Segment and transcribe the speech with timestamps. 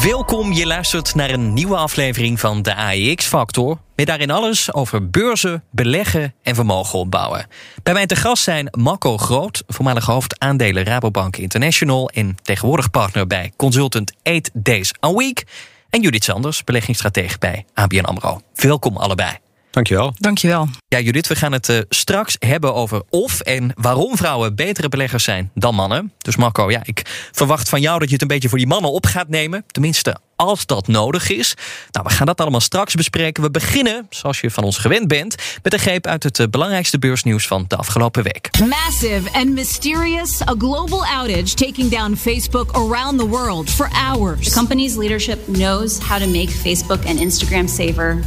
[0.00, 3.78] Welkom, je luistert naar een nieuwe aflevering van de AEX-factor.
[3.96, 7.46] Met daarin alles over beurzen, beleggen en vermogen opbouwen.
[7.82, 12.08] Bij mij te gast zijn Marco Groot, voormalig hoofdaandelen Rabobank International...
[12.08, 15.44] en tegenwoordig partner bij consultant 8 Days a Week...
[15.90, 18.40] en Judith Sanders, beleggingsstratege bij ABN AMRO.
[18.54, 19.38] Welkom allebei.
[19.72, 20.14] Dankjewel.
[20.18, 20.68] Dankjewel.
[20.88, 25.24] Ja, Judith, we gaan het uh, straks hebben over of en waarom vrouwen betere beleggers
[25.24, 26.12] zijn dan mannen.
[26.18, 28.92] Dus Marco, ja, ik verwacht van jou dat je het een beetje voor die mannen
[28.92, 29.64] op gaat nemen.
[29.66, 31.54] Tenminste, als dat nodig is.
[31.90, 33.42] Nou, we gaan dat allemaal straks bespreken.
[33.42, 36.98] We beginnen, zoals je van ons gewend bent, met een greep uit het uh, belangrijkste
[36.98, 38.50] beursnieuws van de afgelopen week.
[38.68, 44.48] Massive and mysterious, a global outage taking down Facebook around the world for hours.
[44.48, 48.20] The company's leadership knows how to make Facebook and Instagram safer,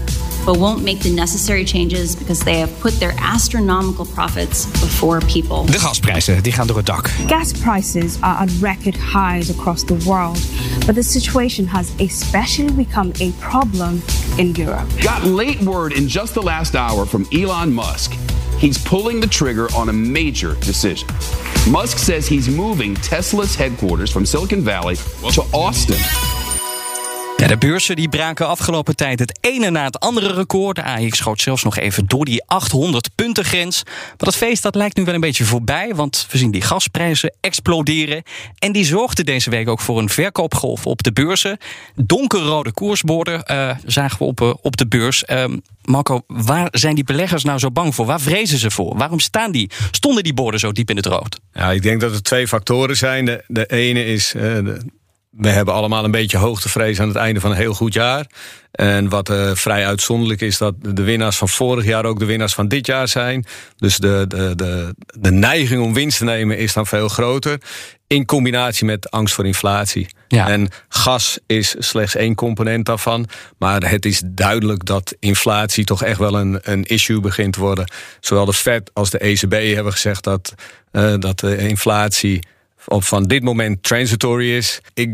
[0.46, 1.35] but won't make the necessary
[1.66, 5.66] changes because they have put their astronomical profits before people.
[5.66, 7.10] De gasprijzen die gaan door het dak.
[7.28, 10.40] Gas prices are at record highs across the world,
[10.86, 14.02] but the situation has especially become a problem
[14.38, 15.02] in Europe.
[15.02, 18.14] Got late word in just the last hour from Elon Musk.
[18.60, 21.08] He's pulling the trigger on a major decision.
[21.70, 24.96] Musk says he's moving Tesla's headquarters from Silicon Valley
[25.34, 26.35] to Austin.
[27.48, 30.76] De beurzen die braken afgelopen tijd het ene na het andere record.
[30.76, 33.84] De AX schoot zelfs nog even door die 800 punten grens.
[33.86, 37.36] Maar dat feest dat lijkt nu wel een beetje voorbij, want we zien die gasprijzen
[37.40, 38.24] exploderen.
[38.60, 41.58] En die zorgde deze week ook voor een verkoopgolf op de beurzen.
[41.96, 45.24] Donkerrode koersborden uh, zagen we op, uh, op de beurs.
[45.28, 45.46] Uh,
[45.82, 48.06] Marco, waar zijn die beleggers nou zo bang voor?
[48.06, 48.98] Waar vrezen ze voor?
[48.98, 51.40] Waarom staan die, stonden die borden zo diep in het rood?
[51.54, 53.26] Ja, ik denk dat er twee factoren zijn.
[53.26, 54.32] De, de ene is...
[54.32, 54.80] De
[55.38, 58.26] we hebben allemaal een beetje hoogtevrees aan het einde van een heel goed jaar.
[58.72, 62.54] En wat uh, vrij uitzonderlijk is dat de winnaars van vorig jaar ook de winnaars
[62.54, 63.46] van dit jaar zijn.
[63.78, 67.62] Dus de, de, de, de neiging om winst te nemen is dan veel groter.
[68.08, 70.08] In combinatie met angst voor inflatie.
[70.28, 70.48] Ja.
[70.48, 73.28] En gas is slechts één component daarvan.
[73.58, 77.92] Maar het is duidelijk dat inflatie toch echt wel een, een issue begint te worden.
[78.20, 80.54] Zowel de Fed als de ECB hebben gezegd dat,
[80.92, 82.42] uh, dat de inflatie
[82.88, 84.82] van dit moment transitory is.
[84.94, 85.10] Ik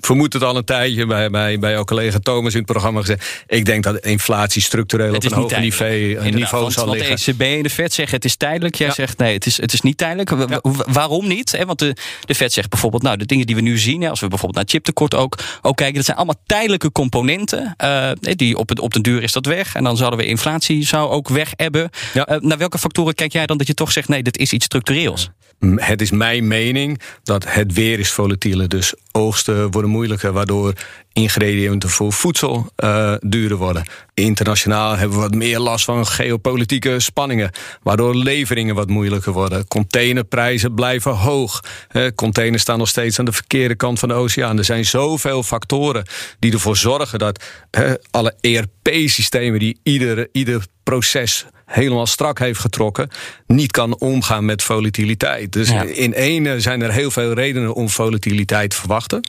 [0.00, 3.44] vermoed het al een tijdje bij, bij, bij jouw collega Thomas in het programma gezegd.
[3.46, 5.90] Ik denk dat inflatie structureel op een hoger niveau,
[6.30, 7.16] niveau want, zal want liggen.
[7.36, 8.74] de ECB en de Fed zeggen het is tijdelijk.
[8.74, 8.92] Jij Ja.
[8.92, 10.30] zegt nee, het is, het is niet tijdelijk.
[10.30, 11.58] Wa- wa- Waarom niet?
[11.66, 14.28] Want de, de Fed zegt bijvoorbeeld, nou, de dingen die we nu zien, als we
[14.28, 17.74] bijvoorbeeld naar chiptekort ook, ook kijken, dat zijn allemaal tijdelijke componenten.
[17.76, 19.74] eh, die op, het, op de duur is dat weg.
[19.74, 21.90] En dan zouden we inflatie zou ook weg hebben.
[22.14, 22.26] Ja.
[22.26, 24.64] Eh, naar welke factoren kijk jij dan dat je toch zegt, nee, dit is iets
[24.64, 25.30] structureels?
[25.62, 28.68] Het is mijn mening dat het weer is volatiel.
[28.68, 30.72] Dus oogsten worden moeilijker, waardoor
[31.12, 33.84] ingrediënten voor voedsel eh, duurder worden.
[34.14, 37.50] Internationaal hebben we wat meer last van geopolitieke spanningen,
[37.82, 39.68] waardoor leveringen wat moeilijker worden.
[39.68, 41.64] Containerprijzen blijven hoog.
[41.88, 44.58] Eh, containers staan nog steeds aan de verkeerde kant van de oceaan.
[44.58, 46.06] Er zijn zoveel factoren
[46.38, 53.08] die ervoor zorgen dat eh, alle ERP-systemen die ieder, ieder proces helemaal strak heeft getrokken,
[53.46, 55.52] niet kan omgaan met volatiliteit.
[55.52, 55.82] Dus Ja.
[55.82, 59.20] in ene zijn er heel veel redenen om volatiliteit te verwachten.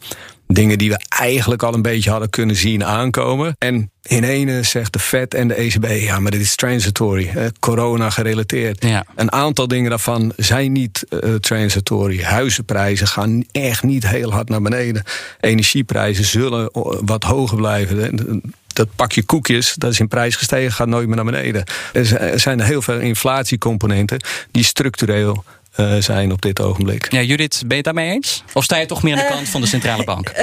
[0.48, 3.56] Dingen die we eigenlijk al een beetje hadden kunnen zien aankomen.
[3.58, 7.46] En in ene zegt de Fed en de ECB, ja, maar dit is transitory, eh,
[7.60, 8.84] corona gerelateerd.
[8.84, 9.06] Ja.
[9.16, 12.22] Een aantal dingen daarvan zijn niet eh, transitory.
[12.22, 15.04] Huizenprijzen gaan echt niet heel hard naar beneden.
[15.40, 18.42] Energieprijzen zullen eh, wat hoger blijven.
[18.74, 21.64] Dat pakje koekjes, dat is in prijs gestegen, gaat nooit meer naar beneden.
[21.94, 25.44] Er zijn heel veel inflatiecomponenten die structureel
[25.76, 27.12] eh, zijn op dit ogenblik.
[27.12, 28.44] Ja, Judith, ben je het daarmee eens?
[28.54, 30.28] Of sta je toch meer aan de Eh, kant van de centrale bank?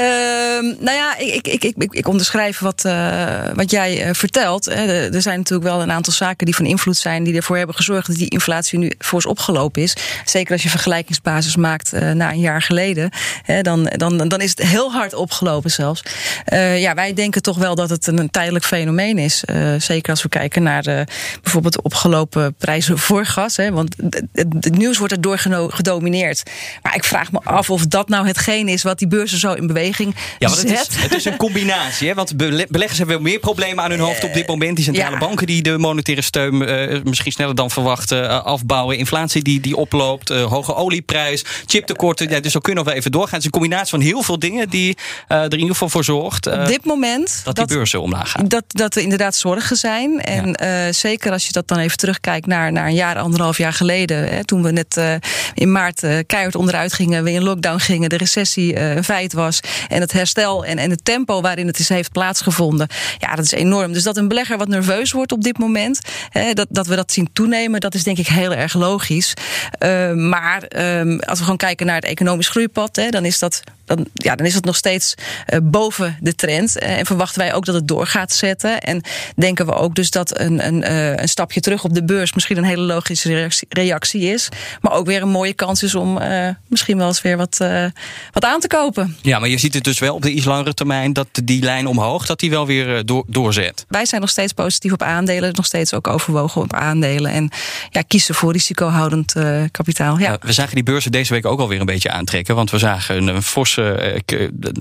[0.61, 4.65] Ehm, nou ja, ik, ik, ik, ik, ik onderschrijf wat, eh, wat jij eh, vertelt.
[4.65, 4.73] Hè.
[4.75, 7.75] Er er zijn natuurlijk wel een aantal zaken die van invloed zijn, die ervoor hebben
[7.77, 9.97] gezorgd dat die inflatie nu fors opgelopen is.
[10.25, 13.11] Zeker als je vergelijkingsbasis maakt eh, na een jaar geleden.
[13.43, 16.03] Hè, dan, dan, dan is het heel hard opgelopen zelfs.
[16.45, 19.45] Eh, ja, wij denken toch wel dat het een tijdelijk fenomeen is.
[19.45, 21.05] Eh, zeker als we kijken naar de,
[21.43, 23.57] bijvoorbeeld de opgelopen prijzen voor gas.
[23.57, 26.43] Hè, want het, het- het nieuws wordt er daardoor gedomineerd.
[26.83, 29.67] Maar ik vraag me af of dat nou hetgeen is wat die beurzen zo in
[29.67, 30.63] beweging ja, want.
[30.63, 32.09] Het is, het is een combinatie.
[32.09, 32.15] Hè?
[32.15, 34.77] Want beleggers hebben wel meer problemen aan hun hoofd op dit moment.
[34.77, 38.99] Die centrale banken die de monetaire steun uh, misschien sneller dan verwacht uh, afbouwen.
[38.99, 40.31] Inflatie die, die oploopt.
[40.31, 41.45] Uh, hoge olieprijs.
[41.67, 42.29] Chiptekorten.
[42.29, 43.31] Ja, dus zo kunnen we wel even doorgaan.
[43.31, 44.97] Het is een combinatie van heel veel dingen die
[45.29, 46.47] er in ieder geval voor zorgt.
[46.47, 47.41] op dit moment.
[47.45, 48.49] Dat die beurzen omlaag gaan.
[48.49, 50.21] Dat, dat er inderdaad zorgen zijn.
[50.21, 50.93] En ja.
[50.93, 54.29] zeker als je dat dan even terugkijkt naar, naar een jaar, anderhalf jaar geleden.
[54.29, 54.97] Hè, toen we net
[55.55, 57.25] in maart keihard onderuit gingen.
[57.25, 58.09] We in lockdown gingen.
[58.09, 59.61] De recessie een feit was.
[59.89, 62.89] En het herstel en, en het tempo waarin het is heeft plaatsgevonden.
[63.19, 63.93] Ja, dat is enorm.
[63.93, 66.01] Dus dat een belegger wat nerveus wordt op dit moment.
[66.29, 67.81] Hè, dat, dat we dat zien toenemen.
[67.81, 69.35] Dat is denk ik heel erg logisch.
[70.15, 72.97] Maar uh, als we gewoon kijken naar het economisch groeipad.
[72.97, 73.63] Hè, dan is dat
[73.97, 76.83] dan, ja, dan is het nog steeds uh, boven de trend.
[76.83, 78.81] Uh, en verwachten wij ook dat het door gaat zetten.
[78.81, 79.03] En
[79.37, 82.57] denken we ook dus dat een, een, uh, een stapje terug op de beurs misschien
[82.57, 84.49] een hele logische reactie, reactie is.
[84.81, 86.19] Maar ook weer een mooie kans is om
[86.69, 87.57] misschien wel eens weer wat,
[88.33, 89.17] wat aan te kopen.
[89.23, 91.87] Ja, maar je ziet het dus wel op de iets langere termijn dat die lijn
[91.87, 93.85] omhoog, dat die wel weer door, doorzet.
[93.89, 97.31] Wij zijn nog steeds positief op aandelen, nog steeds ook overwogen op aandelen.
[97.31, 97.51] En
[97.91, 99.35] ja, kiezen voor risicohoudend
[99.71, 100.19] kapitaal.
[100.19, 100.39] Ja.
[100.41, 102.55] we zagen die beurzen deze week ook alweer een beetje aantrekken.
[102.55, 103.80] Want we zagen een, een forse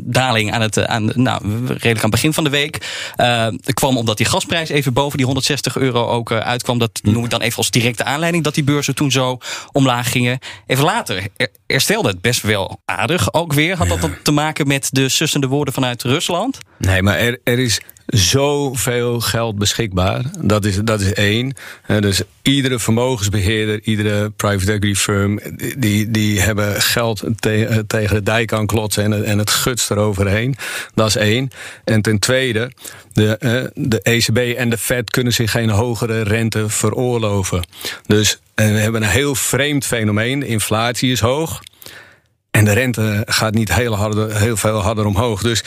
[0.04, 2.78] daling aan het, aan, nou, redelijk aan het begin van de week.
[3.18, 6.78] Uh, kwam omdat die gasprijs even boven die 160 euro ook uitkwam.
[6.80, 9.38] Dat noem ik dan even als directe aanleiding dat die beurzen toen zo
[9.72, 10.40] omlaag gingen.
[10.68, 11.28] Even later
[11.68, 13.78] herstelde het best wel aardig ook weer.
[13.78, 16.58] Had dat te maken met de sussende woorden vanuit Rusland?
[16.78, 20.24] Nee, maar er, er is zoveel geld beschikbaar.
[20.40, 21.54] Dat is, dat is één.
[22.00, 25.40] Dus iedere vermogensbeheerder, iedere private equity firm,
[25.78, 30.56] die, die hebben geld te, tegen de dijk aan klotsen en, en het gutst eroverheen.
[30.94, 31.50] Dat is één.
[31.84, 32.72] En ten tweede,
[33.14, 37.68] de, de ECB en de Fed kunnen zich geen hogere rente veroorloven.
[38.06, 40.40] Dus we hebben een heel vreemd fenomeen.
[40.40, 41.62] De inflatie is hoog.
[42.52, 45.42] En de rente gaat niet heel, harder, heel veel harder omhoog.
[45.42, 45.64] Dus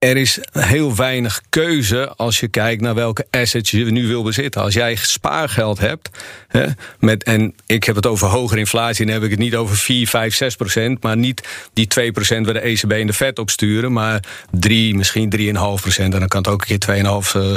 [0.00, 4.62] er is heel weinig keuze als je kijkt naar welke assets je nu wil bezitten.
[4.62, 6.10] Als jij spaargeld hebt,
[6.48, 6.66] hè,
[6.98, 10.08] met, en ik heb het over hogere inflatie, dan heb ik het niet over 4,
[10.08, 13.50] 5, 6 procent, maar niet die 2 procent waar de ECB en de Fed op
[13.50, 15.42] sturen, maar 3, misschien 3,5
[15.80, 16.14] procent.
[16.14, 17.04] En dan kan het ook een keer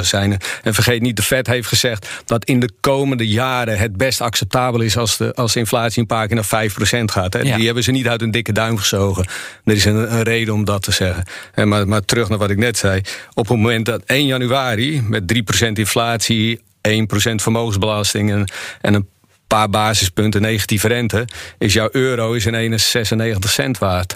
[0.00, 0.38] zijn.
[0.62, 4.80] En vergeet niet, de Fed heeft gezegd dat in de komende jaren het best acceptabel
[4.80, 7.32] is als de, als de inflatie een paar keer naar 5 procent gaat.
[7.32, 7.40] Hè.
[7.40, 7.56] Ja.
[7.56, 9.26] Die hebben ze niet uit een dikke duim gezogen.
[9.64, 11.24] Er is een, een reden om dat te zeggen.
[11.54, 13.00] Maar, maar terug wat ik net zei.
[13.34, 15.34] Op het moment dat 1 januari met
[15.66, 16.60] 3% inflatie, 1%
[17.34, 18.50] vermogensbelasting en,
[18.80, 19.08] en een
[19.46, 21.28] paar basispunten negatieve rente,
[21.58, 24.14] is jouw euro is in 96 cent waard.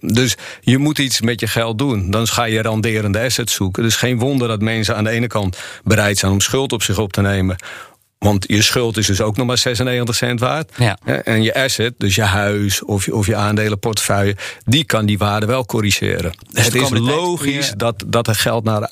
[0.00, 2.10] Dus je moet iets met je geld doen.
[2.10, 3.82] Dan ga je randerende assets zoeken.
[3.82, 6.98] Dus geen wonder dat mensen aan de ene kant bereid zijn om schuld op zich
[6.98, 7.56] op te nemen.
[8.24, 10.72] Want je schuld is dus ook nog maar 96 cent waard.
[10.76, 10.98] Ja.
[11.24, 14.36] En je asset, dus je huis of je, of je aandelenportefeuille...
[14.64, 16.32] die kan die waarde wel corrigeren.
[16.50, 18.90] Dus het is logisch dat, dat er geld naar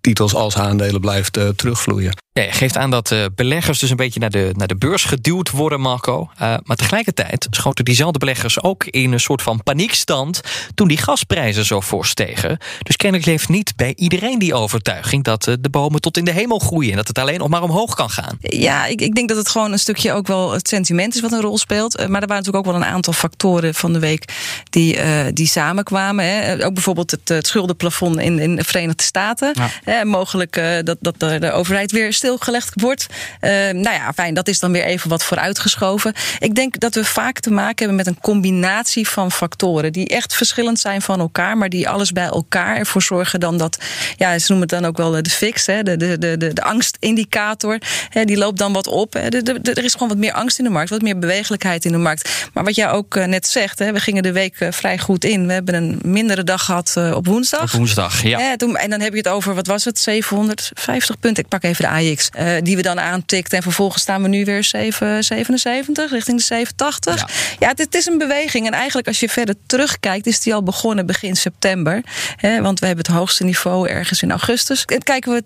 [0.00, 2.21] titels als aandelen blijft uh, terugvloeien.
[2.34, 5.04] Ja, je geeft aan dat uh, beleggers dus een beetje naar de, naar de beurs
[5.04, 6.30] geduwd worden, Marco.
[6.42, 10.40] Uh, maar tegelijkertijd schoten diezelfde beleggers ook in een soort van paniekstand
[10.74, 12.58] toen die gasprijzen zo voorstegen.
[12.82, 16.30] Dus kennelijk leeft niet bij iedereen die overtuiging dat uh, de bomen tot in de
[16.30, 18.36] hemel groeien en dat het alleen nog maar omhoog kan gaan.
[18.40, 21.32] Ja, ik, ik denk dat het gewoon een stukje ook wel het sentiment is wat
[21.32, 21.96] een rol speelt.
[21.96, 24.34] maar er waren natuurlijk ook wel een aantal factoren van de week
[24.70, 24.98] die,
[25.32, 26.24] die samenkwamen.
[26.24, 26.64] Hè.
[26.64, 29.54] Ook bijvoorbeeld het, het schuldenplafond in, in de Verenigde Staten.
[29.84, 30.04] Ja.
[30.04, 33.06] mogelijk dat, dat de, de overheid weer stilgelegd wordt.
[33.40, 36.14] Uh, nou ja, fijn, dat is dan weer even wat vooruitgeschoven.
[36.38, 40.34] Ik denk dat we vaak te maken hebben met een combinatie van factoren die echt
[40.34, 43.78] verschillend zijn van elkaar, maar die alles bij elkaar ervoor zorgen dan dat,
[44.16, 47.78] ja, ze noemen het dan ook wel de fix, hè, de, de, de, de, angstindicator,
[48.08, 49.12] hè, die loopt dan wat op.
[49.12, 49.28] Hè.
[49.28, 51.92] De, de, er is gewoon wat meer angst in de markt, wat meer bewegelijkheid in
[51.92, 52.48] de markt.
[52.52, 55.24] Maar wat jij ook uh, net zegt, hè, we gingen de week uh, vrij goed
[55.24, 55.46] in.
[55.46, 57.62] We hebben een mindere dag gehad op woensdag.
[57.62, 58.38] Op woensdag, ja.
[58.38, 61.42] Hè, toen, en dan heb je het over, wat was het, 750 punten.
[61.42, 63.52] Ik pak even de AJ uh, die we dan aantikt.
[63.52, 67.14] En vervolgens staan we nu weer 7, 77, richting de 780.
[67.18, 67.26] Ja,
[67.58, 68.66] ja het, is een beweging.
[68.66, 72.02] En eigenlijk als je verder terugkijkt, is die al begonnen begin september.
[72.36, 74.84] Hè, want we hebben het hoogste niveau ergens in augustus.
[74.84, 75.44] En kijken we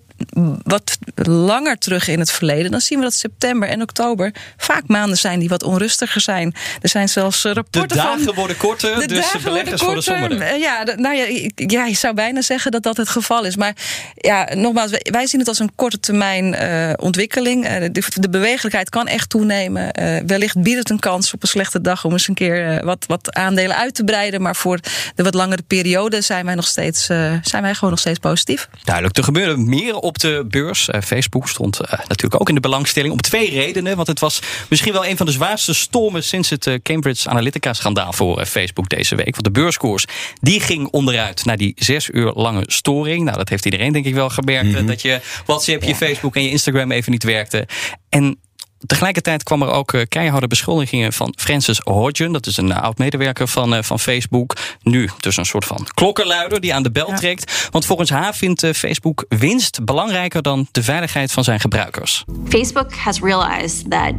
[0.63, 5.19] wat langer terug in het verleden, dan zien we dat september en oktober vaak maanden
[5.19, 6.55] zijn die wat onrustiger zijn.
[6.81, 10.59] Er zijn zelfs rapporten De dagen van, worden korter, de dus de beleggers worden somberder.
[10.59, 13.57] Ja, nou ja, ja, je zou bijna zeggen dat dat het geval is.
[13.57, 13.77] Maar
[14.15, 17.65] ja, nogmaals, wij zien het als een korte termijn uh, ontwikkeling.
[17.65, 20.01] Uh, de, de, bewegelijkheid kan echt toenemen.
[20.01, 23.05] Uh, wellicht biedt het een kans op een slechte dag om eens een keer wat,
[23.07, 24.43] wat aandelen uit te breiden.
[24.43, 24.79] Maar voor
[25.15, 27.05] de wat langere periode zijn wij nog steeds,
[27.43, 28.69] zijn wij gewoon nog steeds positief.
[28.85, 30.89] Duidelijk, er gebeurde meer op de beurs.
[31.05, 33.97] Facebook stond natuurlijk ook in de belangstelling om twee redenen.
[33.97, 38.47] Want het was misschien wel een van de zwaarste stormen sinds het Cambridge Analytica-schandaal voor
[38.47, 39.31] Facebook deze week.
[39.31, 40.05] Want de beurskoers
[40.41, 43.25] die ging onderuit naar die zes uur lange storing.
[43.25, 44.81] Nou, dat heeft iedereen denk ik wel gemerkt.
[44.81, 47.69] Mm Dat je WhatsApp, je Facebook en je Instagram even niet werkte.
[48.09, 48.39] En
[48.87, 52.33] Tegelijkertijd kwam er ook keiharde beschuldigingen van Francis Hodgen.
[52.33, 54.57] Dat is een oud-medewerker van, van Facebook.
[54.83, 57.69] Nu dus een soort van klokkenluider die aan de bel trekt.
[57.71, 62.25] Want volgens haar vindt Facebook winst belangrijker dan de veiligheid van zijn gebruikers.
[62.49, 64.13] Facebook has realized that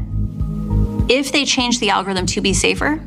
[1.05, 3.01] if they change the algorithm to be safer,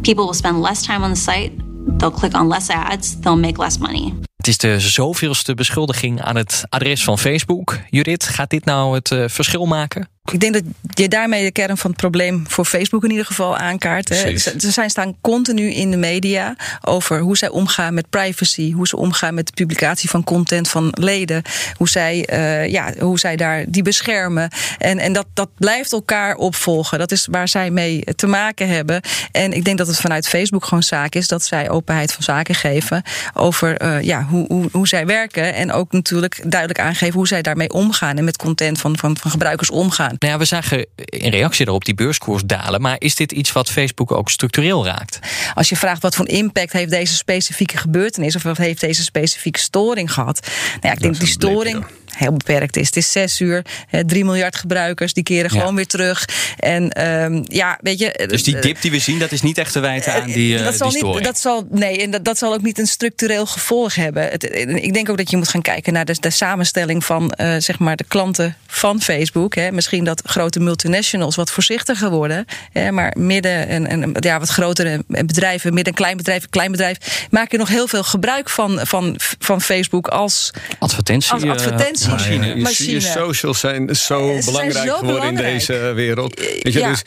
[0.00, 1.52] people will spend less time on the site,
[2.00, 4.14] they'll click on less ads, they'll make less money.
[4.36, 7.78] Het is de zoveelste beschuldiging aan het adres van Facebook.
[7.90, 10.08] Judith, gaat dit nou het uh, verschil maken?
[10.32, 10.62] Ik denk dat
[10.94, 14.08] je daarmee de kern van het probleem voor Facebook in ieder geval aankaart.
[14.08, 14.38] Hè.
[14.38, 18.96] Ze zijn staan continu in de media over hoe zij omgaan met privacy, hoe ze
[18.96, 21.42] omgaan met de publicatie van content van leden,
[21.76, 24.50] hoe zij, uh, ja, hoe zij daar die beschermen.
[24.78, 26.98] En, en dat, dat blijft elkaar opvolgen.
[26.98, 29.00] Dat is waar zij mee te maken hebben.
[29.32, 32.54] En ik denk dat het vanuit Facebook gewoon zaak is dat zij openheid van zaken
[32.54, 33.02] geven
[33.34, 35.54] over uh, ja, hoe, hoe, hoe zij werken.
[35.54, 39.30] En ook natuurlijk duidelijk aangeven hoe zij daarmee omgaan en met content van, van, van
[39.30, 40.09] gebruikers omgaan.
[40.18, 42.80] Nou ja, we zagen in reactie erop die beurskoers dalen.
[42.80, 45.18] Maar is dit iets wat Facebook ook structureel raakt?
[45.54, 48.36] Als je vraagt wat voor impact heeft deze specifieke gebeurtenis...
[48.36, 50.40] of wat heeft deze specifieke storing gehad?
[50.40, 51.84] Nou ja, ik denk die storing
[52.20, 52.86] heel beperkt is.
[52.86, 53.64] Het is zes uur,
[54.06, 56.24] 3 miljard gebruikers, die keren gewoon weer terug.
[56.58, 58.26] En um, ja, weet je.
[58.28, 60.64] Dus die dip die we zien, dat is niet echt te wijten aan die, uh,
[60.64, 63.46] dat zal die niet, dat zal, Nee, en dat, dat zal ook niet een structureel
[63.46, 64.22] gevolg hebben.
[64.22, 67.54] Het, ik denk ook dat je moet gaan kijken naar de, de samenstelling van uh,
[67.58, 69.54] zeg maar de klanten van Facebook.
[69.54, 69.72] Hè.
[69.72, 72.44] Misschien dat grote multinationals wat voorzichtiger worden.
[72.72, 77.26] Hè, maar midden en, en ja, wat grotere bedrijven, midden- en klein bedrijf, klein bedrijf,
[77.30, 81.32] maken nog heel veel gebruik van, van, van Facebook als advertentie.
[81.32, 82.46] Als advertentie machine.
[82.46, 85.52] Ja, je, je, socials zijn zo Ze belangrijk zijn zo geworden belangrijk.
[85.52, 86.38] in deze wereld.
[86.38, 86.88] Weet je, ja.
[86.88, 87.02] dus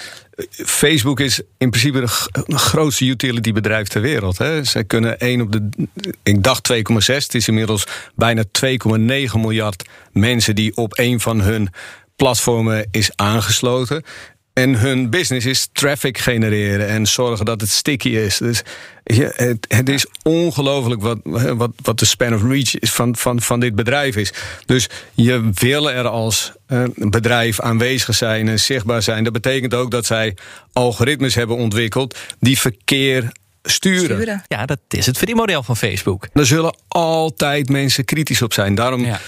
[0.65, 4.37] Facebook is in principe de grootste utility bedrijf ter wereld.
[4.37, 4.63] Hè.
[4.63, 5.69] Zij kunnen 1 op de,
[6.23, 7.83] ik dacht 2,6, het is inmiddels
[8.15, 8.69] bijna 2,9
[9.33, 11.69] miljard mensen die op een van hun
[12.15, 14.03] platformen is aangesloten.
[14.53, 18.37] En hun business is traffic genereren en zorgen dat het sticky is.
[18.37, 18.63] Dus
[19.67, 23.75] het, is ongelooflijk wat, wat, wat de span of reach is van, van, van dit
[23.75, 24.33] bedrijf is.
[24.65, 29.23] Dus je wil er als uh, bedrijf aanwezig zijn en zichtbaar zijn.
[29.23, 30.35] Dat betekent ook dat zij
[30.73, 33.31] algoritmes hebben ontwikkeld die verkeer
[33.63, 34.43] Sturen.
[34.47, 36.27] Ja, dat is het verdienmodel van Facebook.
[36.33, 38.75] Er zullen altijd mensen kritisch op zijn.
[38.75, 39.19] Daarom, ja.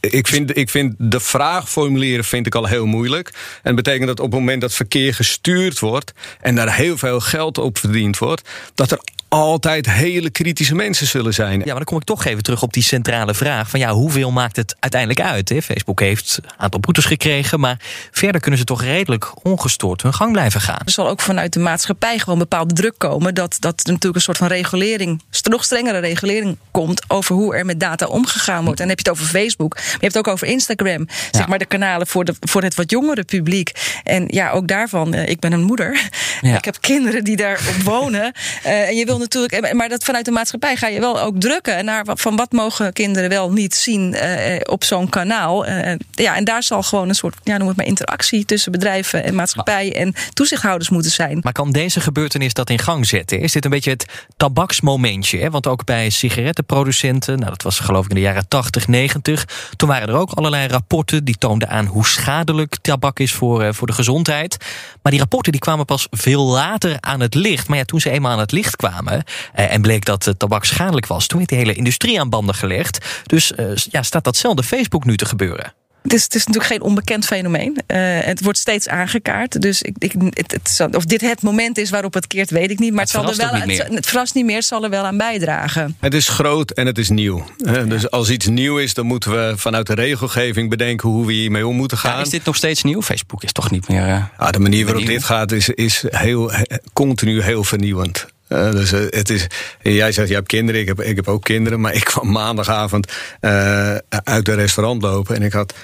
[0.00, 3.28] ik, vind, ik vind de vraag formuleren vind ik al heel moeilijk.
[3.62, 6.12] En dat betekent dat op het moment dat verkeer gestuurd wordt...
[6.40, 8.48] en daar heel veel geld op verdiend wordt...
[8.74, 11.58] dat er altijd hele kritische mensen zullen zijn.
[11.58, 14.30] Ja, maar dan kom ik toch even terug op die centrale vraag: van ja, hoeveel
[14.30, 15.48] maakt het uiteindelijk uit?
[15.48, 15.62] Hè?
[15.62, 20.32] Facebook heeft een aantal boetes gekregen, maar verder kunnen ze toch redelijk ongestoord hun gang
[20.32, 20.80] blijven gaan.
[20.84, 24.20] Er zal ook vanuit de maatschappij gewoon bepaalde druk komen dat, dat er natuurlijk een
[24.20, 28.80] soort van regulering, nog strengere regulering komt over hoe er met data omgegaan wordt.
[28.80, 31.48] En dan heb je het over Facebook, maar je hebt het ook over Instagram, zeg
[31.48, 33.72] maar de kanalen voor, de, voor het wat jongere publiek.
[34.04, 36.08] En ja, ook daarvan, eh, ik ben een moeder,
[36.40, 36.56] ja.
[36.56, 38.32] ik heb kinderen die daar wonen.
[38.66, 41.84] Uh, en je wil natuurlijk, maar dat vanuit de maatschappij ga je wel ook drukken
[41.84, 45.68] naar van wat mogen kinderen wel niet zien uh, op zo'n kanaal.
[45.68, 49.24] Uh, ja, en daar zal gewoon een soort, ja, noem het maar, interactie tussen bedrijven
[49.24, 51.38] en maatschappij en toezichthouders moeten zijn.
[51.42, 53.25] Maar kan deze gebeurtenis dat in gang zetten?
[53.32, 55.38] Is dit een beetje het tabaksmomentje?
[55.38, 55.50] Hè?
[55.50, 59.88] Want ook bij sigarettenproducenten, nou, dat was geloof ik in de jaren 80, 90, toen
[59.88, 63.86] waren er ook allerlei rapporten die toonden aan hoe schadelijk tabak is voor, uh, voor
[63.86, 64.56] de gezondheid.
[65.02, 67.68] Maar die rapporten die kwamen pas veel later aan het licht.
[67.68, 71.06] Maar ja, toen ze eenmaal aan het licht kwamen eh, en bleek dat tabak schadelijk
[71.06, 71.26] was.
[71.26, 73.22] Toen werd de hele industrie aan banden gelegd.
[73.26, 75.72] Dus eh, ja, staat datzelfde Facebook nu te gebeuren?
[76.06, 77.70] Het is, het is, natuurlijk geen onbekend fenomeen.
[77.86, 79.62] Uh, het wordt steeds aangekaart.
[79.62, 82.78] Dus ik, ik, het, het, of dit het moment is waarop het keert, weet ik
[82.78, 82.92] niet.
[82.92, 85.04] Maar het, het zal er wel, het, het verrast niet meer, het zal er wel
[85.04, 85.96] aan bijdragen.
[86.00, 87.44] Het is groot en het is nieuw.
[87.56, 87.82] Ja.
[87.82, 91.66] Dus als iets nieuw is, dan moeten we vanuit de regelgeving bedenken hoe we hiermee
[91.66, 92.16] om moeten gaan.
[92.16, 93.02] Ja, is dit nog steeds nieuw?
[93.02, 94.08] Facebook is toch niet meer.
[94.08, 96.52] Uh, ja, de manier waarop dit gaat is, is heel,
[96.92, 98.26] continu heel vernieuwend.
[98.48, 99.46] Uh, dus uh, het is,
[99.82, 101.80] jij zegt, je hebt kinderen, ik heb, ik heb ook kinderen.
[101.80, 105.74] Maar ik kwam maandagavond uh, uit een restaurant lopen en ik had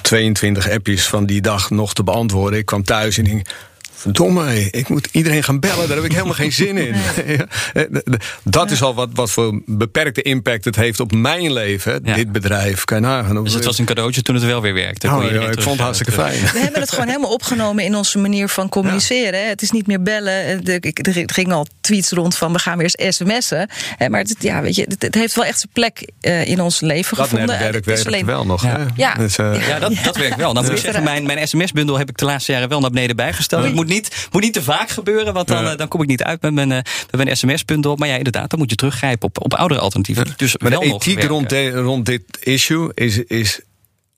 [0.00, 2.58] 22 appjes van die dag nog te beantwoorden.
[2.58, 3.46] Ik kwam thuis en ik
[4.00, 5.88] verdomme, ik moet iedereen gaan bellen.
[5.88, 6.94] Daar heb ik helemaal geen zin in.
[8.42, 12.84] dat is al wat, wat voor beperkte impact het heeft op mijn leven, dit bedrijf.
[12.84, 13.44] Kan je nagaan.
[13.44, 15.06] Dus het was een cadeautje toen het wel weer werkte.
[15.06, 16.40] Oh, ja, ik vond het hartstikke fijn.
[16.52, 19.48] We hebben het gewoon helemaal opgenomen in onze manier van communiceren.
[19.48, 20.64] Het is niet meer bellen.
[20.64, 23.68] Er gingen al tweets rond van we gaan weer eens sms'en.
[24.08, 27.16] Maar het, ja, weet je, het heeft wel echt zijn plek eh, in ons leven
[27.16, 27.58] dat gevonden.
[27.72, 28.26] Dat werkt alleen...
[28.26, 28.62] wel nog.
[28.62, 29.14] Ja, ja.
[29.14, 29.68] Dus, uh...
[29.68, 30.54] ja dat, dat werkt wel.
[30.54, 33.16] Dan moet ik zeggen, mijn, mijn sms-bundel heb ik de laatste jaren wel naar beneden
[33.16, 33.74] bijgesteld.
[33.74, 35.76] Moet niet, moet niet te vaak gebeuren, want dan, ja.
[35.76, 37.96] dan kom ik niet uit met mijn, met mijn sms-bundel.
[37.96, 40.34] Maar ja, inderdaad, dan moet je teruggrijpen op, op oudere alternatieven.
[40.36, 43.60] Dus maar wel de ethiek rond, de, rond dit issue is, is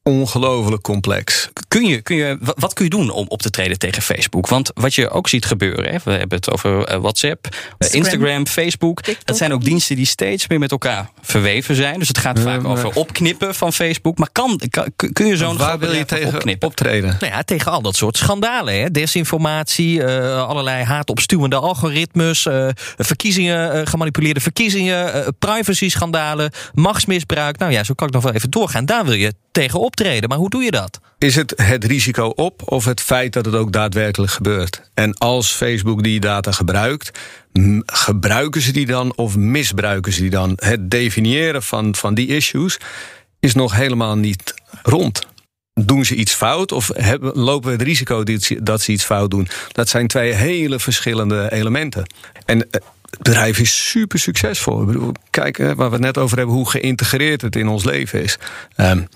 [0.03, 1.49] ongelooflijk complex.
[1.69, 4.49] Kun je, kun je, wat kun je doen om op te treden tegen Facebook?
[4.49, 8.47] Want wat je ook ziet gebeuren, hè, we hebben het over eh, WhatsApp, Instagram, Instagram
[8.47, 9.03] Facebook.
[9.03, 9.27] TikTok.
[9.27, 11.99] Dat zijn ook diensten die steeds meer met elkaar verweven zijn.
[11.99, 14.19] Dus het gaat ja, vaak over opknippen van Facebook.
[14.19, 16.69] Maar kan, kan kun je zo'n Waar wil je tegen opknippen?
[16.69, 17.17] optreden?
[17.21, 18.81] Nou ja, tegen al dat soort schandalen.
[18.81, 18.91] Hè?
[18.91, 27.59] Desinformatie, uh, allerlei haatopstuwende algoritmes, uh, verkiezingen, uh, gemanipuleerde verkiezingen, privacy-schandalen, machtsmisbruik.
[27.59, 28.85] Nou ja, zo kan ik nog wel even doorgaan.
[28.85, 30.29] Daar wil je tegen optreden.
[30.29, 31.01] Maar hoe doe je dat?
[31.19, 34.91] Is het het risico op of het feit dat het ook daadwerkelijk gebeurt?
[34.95, 37.19] En als Facebook die data gebruikt,
[37.87, 40.53] gebruiken ze die dan of misbruiken ze die dan?
[40.57, 42.79] Het definiëren van, van die issues
[43.41, 45.27] is nog helemaal niet rond.
[45.75, 46.91] Doen ze iets fout of
[47.21, 48.23] lopen we het risico
[48.63, 49.49] dat ze iets fout doen?
[49.73, 52.07] Dat zijn twee hele verschillende elementen.
[52.45, 52.69] En
[53.13, 54.81] het bedrijf is super succesvol.
[54.81, 58.23] Ik bedoel, kijk, waar we het net over hebben, hoe geïntegreerd het in ons leven
[58.23, 58.39] is.
[58.77, 59.09] Um,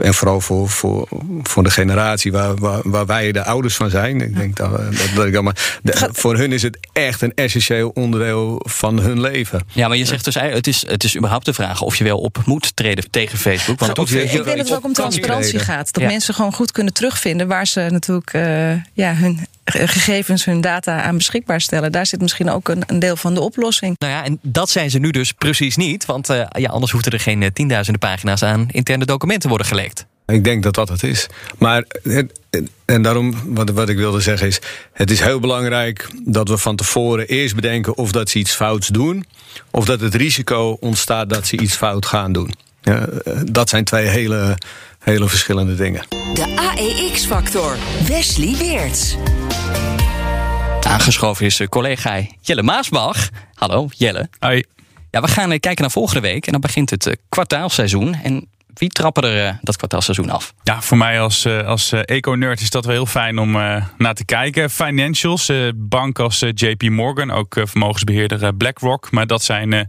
[0.00, 1.08] en vooral voor, voor,
[1.42, 4.20] voor de generatie waar, waar, waar wij de ouders van zijn.
[4.20, 5.52] Ik denk dat, dat, dat ik allemaal,
[5.82, 9.62] de, voor hun is het echt een essentieel onderdeel van hun leven.
[9.72, 12.18] Ja, maar je zegt dus het is, het is überhaupt de vraag of je wel
[12.18, 13.78] op moet treden tegen Facebook.
[13.78, 15.92] Want ik denk dat het ook om transparantie gaat.
[15.92, 21.02] Dat mensen gewoon goed kunnen terugvinden waar ze natuurlijk uh, ja, hun gegevens, hun data
[21.02, 21.92] aan beschikbaar stellen.
[21.92, 23.96] Daar zit misschien ook een, een, deel van de oplossing.
[23.98, 26.06] Nou ja, en dat zijn ze nu dus precies niet.
[26.06, 30.06] Want uh, ja, anders hoefden er geen tienduizenden pagina's aan interne documenten worden gelekt.
[30.26, 31.26] Ik denk dat dat het is.
[31.58, 31.84] Maar,
[32.84, 34.60] en daarom, wat, wat ik wilde zeggen is...
[34.92, 37.96] het is heel belangrijk dat we van tevoren eerst bedenken...
[37.96, 39.24] of dat ze iets fouts doen...
[39.70, 42.54] of dat het risico ontstaat dat ze iets fout gaan doen.
[42.82, 43.08] Ja,
[43.44, 44.58] dat zijn twee hele,
[45.00, 46.06] hele verschillende dingen.
[46.34, 47.76] De AEX-factor.
[48.08, 49.16] Wesley Weerts.
[50.80, 53.28] Aangeschoven is collega Jelle Maasbach.
[53.54, 54.28] Hallo, Jelle.
[54.38, 54.64] Hoi.
[55.10, 58.14] Ja, we gaan kijken naar volgende week en dan begint het kwartaalseizoen.
[58.14, 60.54] En wie trappen er dat kwartaalseizoen af?
[60.62, 63.50] Ja, voor mij als, als eco-nerd is dat wel heel fijn om
[63.98, 64.70] naar te kijken.
[64.70, 69.10] Financials, bank als JP Morgan, ook vermogensbeheerder BlackRock.
[69.10, 69.88] Maar dat zijn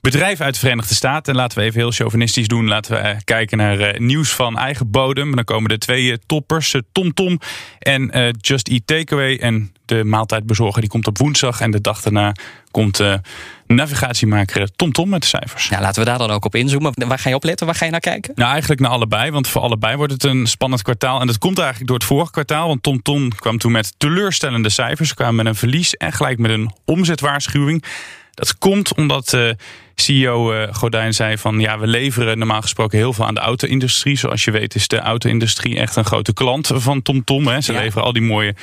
[0.00, 1.32] bedrijven uit de Verenigde Staten.
[1.32, 2.68] En laten we even heel chauvinistisch doen.
[2.68, 5.34] Laten we kijken naar nieuws van eigen bodem.
[5.34, 7.38] Dan komen de twee toppers, TomTom Tom
[7.78, 9.38] en Just Eat Takeaway.
[9.38, 11.60] En de maaltijdbezorger die komt op woensdag.
[11.60, 12.32] En de dag daarna
[12.70, 13.00] komt
[13.66, 15.68] navigatiemaker TomTom Tom met de cijfers.
[15.68, 16.92] Ja, laten we daar dan ook op inzoomen.
[17.08, 17.66] Waar ga je op letten?
[17.66, 18.32] Waar ga je naar kijken?
[18.34, 19.30] Nou, eigenlijk naar allebei.
[19.30, 21.20] Want voor allebei wordt het een spannend kwartaal.
[21.20, 22.66] En dat komt eigenlijk door het vorige kwartaal.
[22.66, 25.08] Want TomTom Tom kwam toen met teleurstellende cijfers.
[25.08, 27.84] Ze kwamen met een verlies en gelijk met een omzetwaarschuwing.
[28.34, 29.50] Dat komt omdat uh,
[30.00, 34.18] CEO uh, Gordijn zei van ja, we leveren normaal gesproken heel veel aan de auto-industrie.
[34.18, 37.44] Zoals je weet is de auto-industrie echt een grote klant van TomTom.
[37.44, 38.54] Tom, Ze leveren al die mooie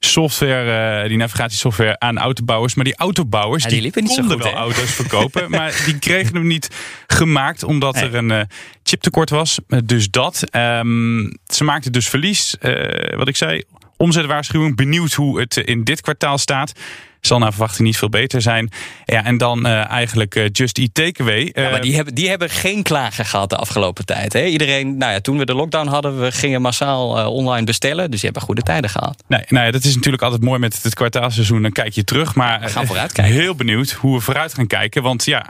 [0.00, 2.74] software, uh, die navigatiesoftware aan autobouwers.
[2.74, 5.50] Maar die autobouwers ja, die, die konden goed, wel auto's verkopen.
[5.50, 6.70] maar die kregen hem niet
[7.06, 8.04] gemaakt omdat nee.
[8.04, 8.40] er een uh,
[8.82, 9.58] chiptekort was.
[9.84, 10.44] dus dat.
[10.56, 12.56] Um, ze maakten dus verlies.
[12.60, 13.62] Uh, wat ik zei,
[13.96, 14.76] omzetwaarschuwing.
[14.76, 16.72] Benieuwd hoe het in dit kwartaal staat
[17.20, 18.70] zal naar verwachting niet veel beter zijn.
[19.04, 21.50] Ja, en dan uh, eigenlijk uh, Just Eat Takeaway.
[21.54, 24.32] Ja, maar die hebben, die hebben geen klagen gehad de afgelopen tijd.
[24.32, 24.44] Hè?
[24.44, 28.10] Iedereen, nou ja, toen we de lockdown hadden, we gingen massaal online bestellen.
[28.10, 29.22] Dus die hebben goede tijden gehad.
[29.26, 31.62] Nee, nou ja, dat is natuurlijk altijd mooi met het kwartaalseizoen.
[31.62, 32.34] Dan kijk je terug.
[32.34, 33.34] Maar we gaan vooruit kijken.
[33.34, 35.02] Heel benieuwd hoe we vooruit gaan kijken.
[35.02, 35.44] Want ja,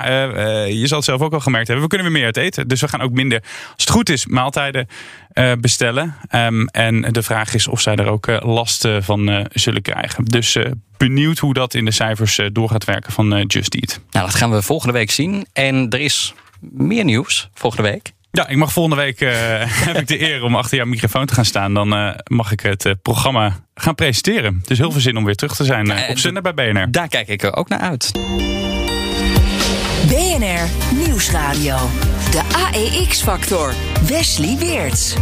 [0.65, 1.85] je zal het zelf ook al gemerkt hebben.
[1.85, 2.69] We kunnen weer meer uit eten.
[2.69, 4.87] Dus we gaan ook minder, als het goed is, maaltijden
[5.61, 6.15] bestellen.
[6.35, 10.25] Um, en de vraag is of zij er ook last van zullen krijgen.
[10.25, 10.57] Dus
[11.01, 14.01] benieuwd hoe dat in de cijfers door gaat werken van Just Eat.
[14.11, 15.47] Nou, dat gaan we volgende week zien.
[15.53, 18.13] En er is meer nieuws volgende week.
[18.31, 19.19] Ja, ik mag volgende week
[19.89, 21.75] heb ik de eer om achter jouw microfoon te gaan staan.
[21.75, 24.63] Dan mag ik het programma gaan presenteren.
[24.67, 26.91] Dus heel veel zin om weer terug te zijn op zender bij BNR.
[26.91, 28.13] Daar kijk ik er ook naar uit.
[30.07, 31.77] BNR Nieuwsradio.
[32.31, 33.75] De AEX-factor.
[34.07, 35.15] Wesley Weerts.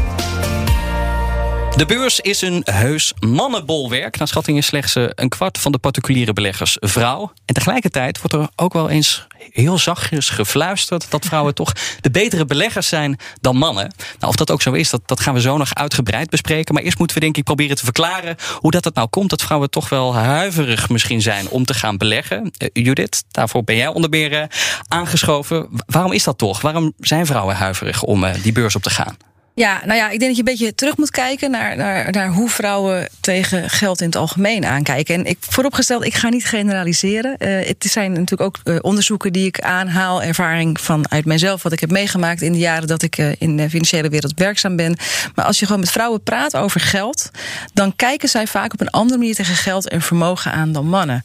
[1.78, 4.18] De beurs is een heus mannenbolwerk.
[4.18, 7.32] Naar schatting is slechts eh, een kwart van de particuliere beleggers vrouw.
[7.44, 12.44] En tegelijkertijd wordt er ook wel eens heel zachtjes gefluisterd dat vrouwen toch de betere
[12.44, 13.92] beleggers zijn dan mannen.
[14.18, 16.74] Nou, of dat ook zo is, dat, dat gaan we zo nog uitgebreid bespreken.
[16.74, 19.42] Maar eerst moeten we denk ik proberen te verklaren hoe dat het nou komt dat
[19.42, 22.52] vrouwen toch wel huiverig misschien zijn om te gaan beleggen.
[22.58, 24.42] Uh, Judith, daarvoor ben jij onder meer uh,
[24.88, 25.68] aangeschoven.
[25.86, 26.60] Waarom is dat toch?
[26.60, 29.16] Waarom zijn vrouwen huiverig om die beurs op te gaan?
[29.58, 32.28] Ja, nou ja, ik denk dat je een beetje terug moet kijken naar, naar, naar
[32.28, 35.14] hoe vrouwen tegen geld in het algemeen aankijken.
[35.14, 37.36] En ik, vooropgesteld, ik ga niet generaliseren.
[37.38, 41.80] Uh, het zijn natuurlijk ook uh, onderzoeken die ik aanhaal, ervaring vanuit mijzelf, wat ik
[41.80, 44.96] heb meegemaakt in de jaren dat ik uh, in de financiële wereld werkzaam ben.
[45.34, 47.30] Maar als je gewoon met vrouwen praat over geld,
[47.72, 51.22] dan kijken zij vaak op een andere manier tegen geld en vermogen aan dan mannen.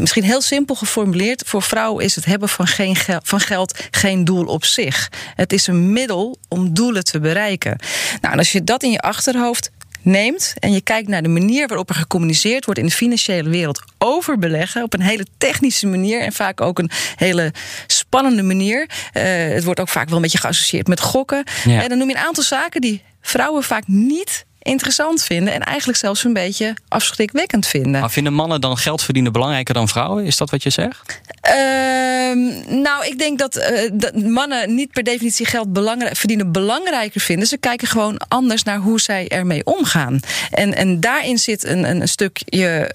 [0.00, 4.44] misschien heel simpel geformuleerd, voor vrouwen is het hebben van, geen van geld geen doel
[4.44, 5.10] op zich.
[5.34, 7.78] Het is een middel om doelen te bereiken bereiken.
[8.20, 9.70] Nou, en als je dat in je achterhoofd
[10.02, 13.82] neemt en je kijkt naar de manier waarop er gecommuniceerd wordt in de financiële wereld
[13.98, 17.52] over beleggen, op een hele technische manier en vaak ook een hele
[17.86, 18.80] spannende manier.
[18.80, 19.22] Uh,
[19.54, 21.44] het wordt ook vaak wel een beetje geassocieerd met gokken.
[21.64, 21.82] Ja.
[21.82, 25.98] En dan noem je een aantal zaken die vrouwen vaak niet interessant vinden en eigenlijk
[25.98, 28.00] zelfs een beetje afschrikwekkend vinden.
[28.00, 30.24] Maar vinden mannen dan geld verdienen belangrijker dan vrouwen?
[30.24, 31.20] Is dat wat je zegt?
[31.48, 37.20] Uh, nou, ik denk dat, uh, dat, mannen niet per definitie geld belangrijk, verdienen belangrijker
[37.20, 37.48] vinden.
[37.48, 40.20] Ze kijken gewoon anders naar hoe zij ermee omgaan.
[40.50, 42.92] En, en daarin zit een, een stukje.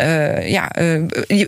[0.00, 0.70] Uh, ja,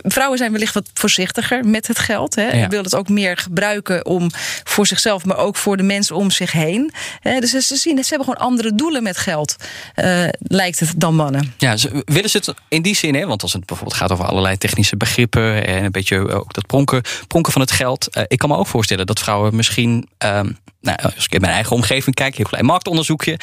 [0.01, 2.35] vrouwen zijn wellicht wat voorzichtiger met het geld.
[2.35, 2.51] Hè.
[2.51, 2.67] Ja.
[2.67, 4.29] willen het ook meer gebruiken om
[4.63, 6.93] voor zichzelf, maar ook voor de mensen om zich heen.
[7.21, 9.40] dus ze, zien, ze hebben gewoon andere doelen met geld.
[9.95, 11.53] Uh, lijkt het dan mannen.
[11.57, 11.75] Ja,
[12.05, 14.97] willen ze het in die zin, hè, want als het bijvoorbeeld gaat over allerlei technische
[14.97, 18.07] begrippen en een beetje ook dat pronken, pronken van het geld.
[18.17, 21.53] Uh, ik kan me ook voorstellen dat vrouwen misschien, um, nou, als ik in mijn
[21.53, 23.39] eigen omgeving kijk, heel klein marktonderzoekje,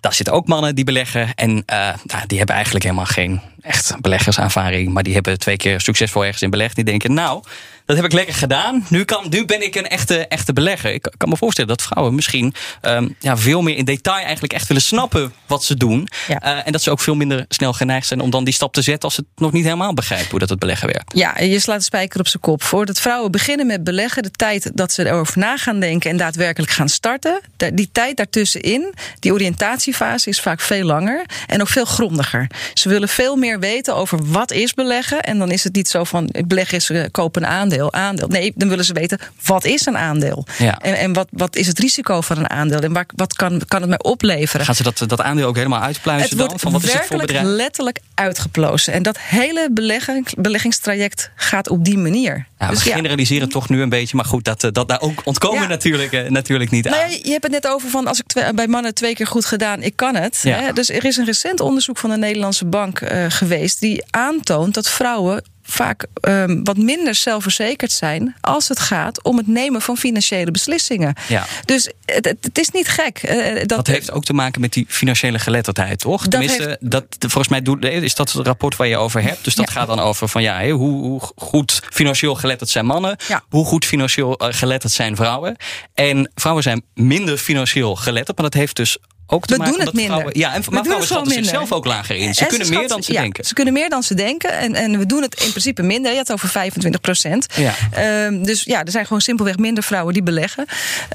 [0.00, 1.64] daar zitten ook mannen die beleggen en uh,
[2.04, 6.42] nou, die hebben eigenlijk helemaal geen echt beleggerservaring, maar die hebben twee keer succesvol ergens
[6.42, 6.74] in belegd.
[6.74, 7.42] Die denken, nou,
[7.86, 8.86] dat heb ik lekker gedaan.
[8.88, 10.92] Nu, kan, nu ben ik een echte, echte belegger.
[10.92, 14.66] Ik kan me voorstellen dat vrouwen misschien um, ja, veel meer in detail eigenlijk echt
[14.66, 16.08] willen snappen wat ze doen.
[16.28, 16.44] Ja.
[16.44, 18.82] Uh, en dat ze ook veel minder snel geneigd zijn om dan die stap te
[18.82, 21.12] zetten als ze het nog niet helemaal begrijpen hoe dat het beleggen werkt.
[21.16, 22.62] Ja, je slaat de spijker op zijn kop.
[22.62, 26.72] Voordat vrouwen beginnen met beleggen, de tijd dat ze erover na gaan denken en daadwerkelijk
[26.72, 27.40] gaan starten,
[27.72, 32.46] die tijd daartussenin, die oriëntatiefase is vaak veel langer en ook veel grondiger.
[32.74, 35.20] Ze willen veel meer weten over wat is beleggen.
[35.20, 38.28] En dan is het niet zo van beleggen is uh, kopen een aandeel, aandeel.
[38.28, 40.46] Nee, dan willen ze weten wat is een aandeel.
[40.58, 40.78] Ja.
[40.78, 42.80] En, en wat, wat is het risico van een aandeel?
[42.80, 44.66] En waar, wat kan, kan het mij opleveren?
[44.66, 46.46] Gaan ze dat, dat aandeel ook helemaal uitpluizen het dan?
[46.46, 47.56] Wordt van wat werkelijk is het voor bedrijf?
[47.56, 48.92] letterlijk uitgeplozen.
[48.92, 52.46] En dat hele belegging, beleggingstraject gaat op die manier.
[52.58, 52.94] Ja, dus we ja.
[52.94, 54.16] generaliseren toch nu een beetje.
[54.16, 57.10] Maar goed, dat, dat daar ook ontkomen natuurlijk, uh, natuurlijk niet nou aan.
[57.10, 59.82] Je hebt het net over van als ik twee, bij mannen twee keer goed gedaan,
[59.82, 60.42] ik kan het.
[60.42, 60.72] Hè?
[60.72, 64.88] Dus er is een recent onderzoek van de Nederlandse bank uh, geweest die aantoont dat
[64.88, 70.50] vrouwen vaak um, wat minder zelfverzekerd zijn als het gaat om het nemen van financiële
[70.50, 71.14] beslissingen.
[71.28, 71.46] Ja.
[71.64, 73.22] Dus het, het, is niet gek.
[73.22, 76.22] Uh, dat, dat, heeft ook te maken met die financiële geletterdheid, toch?
[76.22, 76.90] Dat Tenminste, heeft...
[76.90, 79.44] dat, volgens mij doet, is dat het rapport waar je over hebt.
[79.44, 79.72] Dus dat ja.
[79.72, 83.42] gaat dan over van ja, hoe, hoe, goed financieel geletterd zijn mannen, ja.
[83.48, 85.56] hoe goed financieel geletterd zijn vrouwen.
[85.94, 89.86] En vrouwen zijn minder financieel geletterd, maar dat heeft dus ook te we maken doen
[89.86, 90.12] het minder.
[90.12, 92.34] Vrouwen, ja, en, maar vrouwen schatten zichzelf ook lager in.
[92.34, 93.44] Ze en kunnen ze meer dan ze ja, denken.
[93.44, 94.58] Ze kunnen meer dan ze denken.
[94.58, 96.10] En, en we doen het in principe minder.
[96.10, 97.46] Je had het over 25 procent.
[97.54, 97.74] Ja.
[98.26, 100.66] Um, dus ja, er zijn gewoon simpelweg minder vrouwen die beleggen.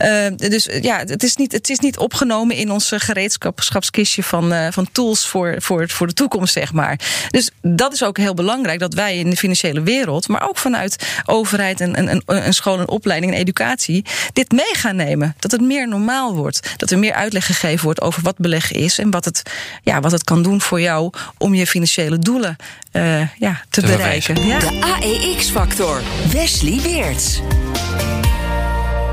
[0.01, 4.67] Uh, dus ja, het is, niet, het is niet opgenomen in ons gereedschapskistje van, uh,
[4.71, 6.99] van tools voor, voor, voor de toekomst, zeg maar.
[7.29, 11.05] Dus dat is ook heel belangrijk dat wij in de financiële wereld, maar ook vanuit
[11.25, 15.35] overheid en, en, en school en opleiding en educatie, dit mee gaan nemen.
[15.39, 16.73] Dat het meer normaal wordt.
[16.77, 19.41] Dat er meer uitleg gegeven wordt over wat beleggen is en wat het,
[19.83, 22.55] ja, wat het kan doen voor jou om je financiële doelen
[22.93, 24.45] uh, ja, te, te bereiken.
[24.45, 24.59] Ja.
[24.59, 26.01] De AEX-factor.
[26.31, 27.41] Wesley Weerts.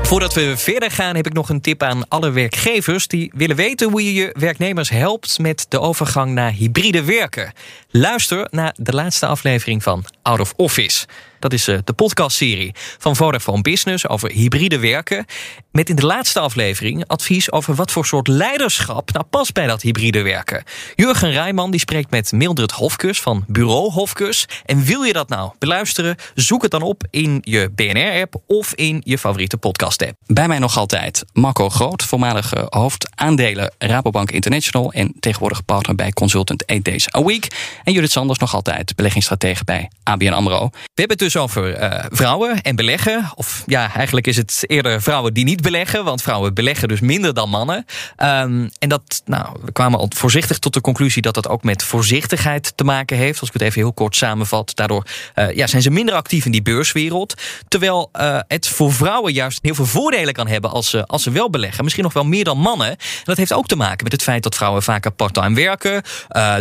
[0.05, 3.89] Voordat we verder gaan, heb ik nog een tip aan alle werkgevers die willen weten
[3.89, 7.53] hoe je je werknemers helpt met de overgang naar hybride werken.
[7.89, 11.05] Luister naar de laatste aflevering van Out of Office.
[11.45, 15.25] Dat is de podcastserie van Vodafone Business over hybride werken.
[15.71, 19.81] Met in de laatste aflevering advies over wat voor soort leiderschap nou past bij dat
[19.81, 20.63] hybride werken.
[20.95, 24.45] Jurgen Rijman die spreekt met Mildred Hofkus van Bureau Hofkus.
[24.65, 26.15] En wil je dat nou beluisteren?
[26.35, 30.13] Zoek het dan op in je BNR-app of in je favoriete podcast-app.
[30.25, 36.11] Bij mij nog altijd Marco Groot, voormalige hoofd aandelen Rabobank International en tegenwoordig partner bij
[36.11, 37.47] Consultant 8 Days a Week.
[37.83, 40.69] En Judith Sanders nog altijd beleggingsstratege bij ABN AMRO.
[40.71, 43.31] We hebben dus dus over eh, vrouwen en beleggen.
[43.35, 46.03] Of ja, eigenlijk is het eerder vrouwen die niet beleggen.
[46.03, 47.85] Want vrouwen beleggen dus minder dan mannen.
[48.15, 51.83] Ehm, en dat, nou, we kwamen al voorzichtig tot de conclusie dat dat ook met
[51.83, 53.39] voorzichtigheid te maken heeft.
[53.39, 54.71] Als ik het even heel kort samenvat.
[54.75, 57.33] Daardoor eh, ja, zijn ze minder actief in die beurswereld.
[57.67, 61.31] Terwijl eh, het voor vrouwen juist heel veel voordelen kan hebben als ze, als ze
[61.31, 61.83] wel beleggen.
[61.83, 62.89] Misschien nog wel meer dan mannen.
[62.89, 66.01] En dat heeft ook te maken met het feit dat vrouwen vaker parttime werken.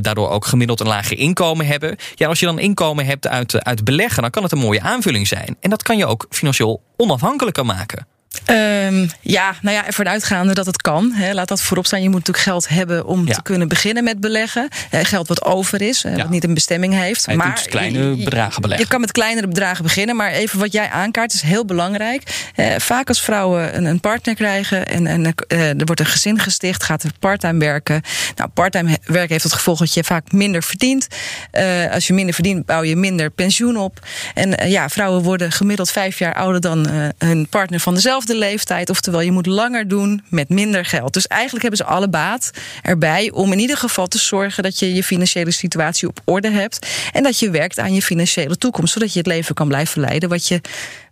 [0.01, 1.97] daardoor ook gemiddeld een lager inkomen hebben.
[2.15, 5.27] Ja, als je dan inkomen hebt uit, uit beleggen, dan kan het een mooie aanvulling
[5.27, 5.57] zijn.
[5.61, 8.07] En dat kan je ook financieel onafhankelijker maken.
[8.51, 11.13] Um, ja, nou ja, ervan uitgaande dat het kan.
[11.13, 12.03] Hè, laat dat voorop staan.
[12.03, 14.69] Je moet natuurlijk geld hebben om te kunnen beginnen met beleggen.
[14.91, 16.17] geld wat over is, ja.
[16.17, 17.25] wat niet een bestemming heeft.
[17.27, 18.87] Je maar kleine bedragen beleggen.
[18.87, 20.17] Je kan met kleinere bedragen beginnen.
[20.17, 22.51] Maar even wat jij aankaart is heel belangrijk.
[22.55, 26.39] Eh, vaak als vrouwen een, een partner krijgen en, en uh, er wordt een gezin
[26.39, 28.03] gesticht, gaat er parttime werken.
[28.37, 31.07] Nou, parttime werken heeft het gevolg dat je vaak minder verdient.
[31.53, 34.07] Uh, als je minder verdient, bouw je minder pensioen op.
[34.35, 38.91] En ja, vrouwen worden gemiddeld vijf jaar ouder dan hun partner van dezelfde de leeftijd.
[38.91, 41.13] Oftewel, je moet langer doen met minder geld.
[41.13, 42.51] Dus eigenlijk hebben ze alle baat
[42.83, 46.87] erbij om in ieder geval te zorgen dat je je financiële situatie op orde hebt.
[47.13, 48.93] En dat je werkt aan je financiële toekomst.
[48.93, 50.61] Zodat je het leven kan blijven leiden wat je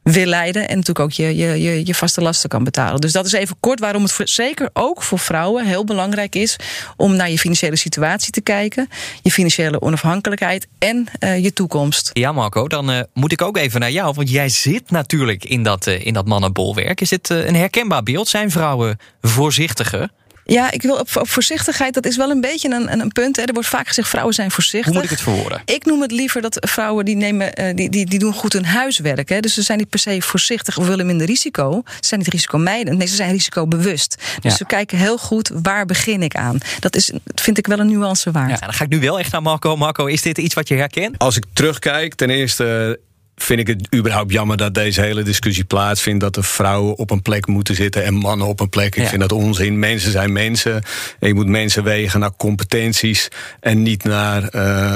[0.02, 0.68] wil leiden.
[0.68, 3.00] En natuurlijk ook je, je, je, je vaste lasten kan betalen.
[3.00, 6.56] Dus dat is even kort waarom het zeker ook voor vrouwen heel belangrijk is
[6.96, 8.88] om naar je financiële situatie te kijken.
[9.22, 12.10] Je financiële onafhankelijkheid en uh, je toekomst.
[12.12, 14.14] Ja, Marco, dan uh, moet ik ook even naar jou.
[14.14, 17.00] Want jij zit natuurlijk in dat, uh, in dat mannenbolwerk.
[17.00, 18.28] Is dit een herkenbaar beeld?
[18.28, 20.10] Zijn vrouwen voorzichtiger?
[20.44, 23.36] Ja, ik wil op, op, voorzichtigheid, dat is wel een beetje een, een punt.
[23.36, 23.42] Hè.
[23.42, 24.92] Er wordt vaak gezegd, vrouwen zijn voorzichtig.
[24.92, 25.62] Hoe moet ik het verwoorden?
[25.64, 28.64] Ik noem het liever dat vrouwen die, nemen, uh, die, die, die doen goed hun
[28.64, 29.28] huiswerk.
[29.28, 29.40] Hè.
[29.40, 31.82] Dus ze zijn niet per se voorzichtig of willen minder risico.
[31.84, 34.16] Ze zijn niet risicomijdend, nee, ze zijn risicobewust.
[34.40, 34.56] Dus ja.
[34.56, 36.58] ze kijken heel goed, waar begin ik aan?
[36.78, 38.50] Dat is, vind ik wel een nuance waard.
[38.50, 39.76] Ja, dan ga ik nu wel echt naar Marco.
[39.76, 41.18] Marco, is dit iets wat je herkent?
[41.18, 42.98] Als ik terugkijk, ten eerste
[43.42, 46.20] vind ik het überhaupt jammer dat deze hele discussie plaatsvindt.
[46.20, 48.96] Dat de vrouwen op een plek moeten zitten en mannen op een plek.
[48.96, 49.78] Ik vind dat onzin.
[49.78, 50.82] Mensen zijn mensen.
[51.18, 53.28] En je moet mensen wegen naar competenties
[53.60, 54.94] en niet naar uh,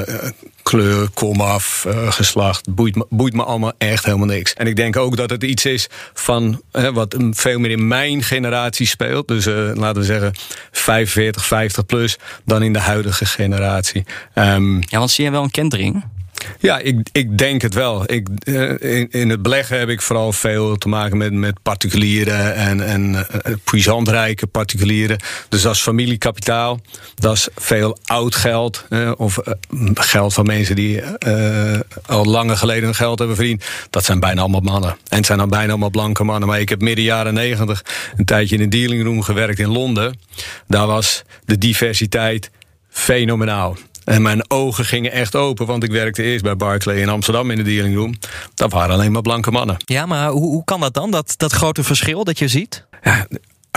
[0.63, 2.75] kleur, komaf, uh, geslacht.
[2.75, 4.55] Boeit me, boeit me allemaal echt helemaal niks.
[4.55, 8.23] En ik denk ook dat het iets is van uh, wat veel meer in mijn
[8.23, 9.29] generatie speelt.
[9.29, 10.33] Dus laten we zeggen
[10.71, 14.05] 45, 50 plus dan in de huidige generatie.
[14.35, 16.05] Um, ja, want zie je wel een kentering?
[16.59, 18.13] Ja, ik, ik denk het wel.
[18.13, 18.29] Ik,
[18.81, 23.13] in, in, het beleggen heb ik vooral veel te maken met, met particulieren en, en
[23.13, 25.19] uh, puissantrijke particulieren.
[25.49, 26.81] Dus als familiekapitaal,
[27.15, 28.85] dat is veel oud geld.
[28.89, 29.39] Uh, of
[29.95, 31.03] geld van mensen die
[32.07, 33.65] al lange geleden geld hebben verdiend.
[33.91, 34.91] Dat zijn bijna allemaal mannen.
[35.09, 36.49] En het zijn dan bijna allemaal blanke mannen.
[36.49, 37.85] Maar ik heb midden jaren negentig
[38.17, 40.19] een tijdje in een dealingroom gewerkt in Londen.
[40.69, 42.51] Daar was de diversiteit
[42.89, 43.77] fenomenaal.
[44.07, 47.57] En mijn ogen gingen echt open, want ik werkte eerst bij Barclay in Amsterdam in
[47.57, 48.15] de dealingroom.
[48.55, 49.77] Dat waren alleen maar blanke mannen.
[49.85, 52.87] Ja, maar hoe, hoe kan dat dan, dat, dat grote verschil dat je ziet?
[53.03, 53.27] Ja,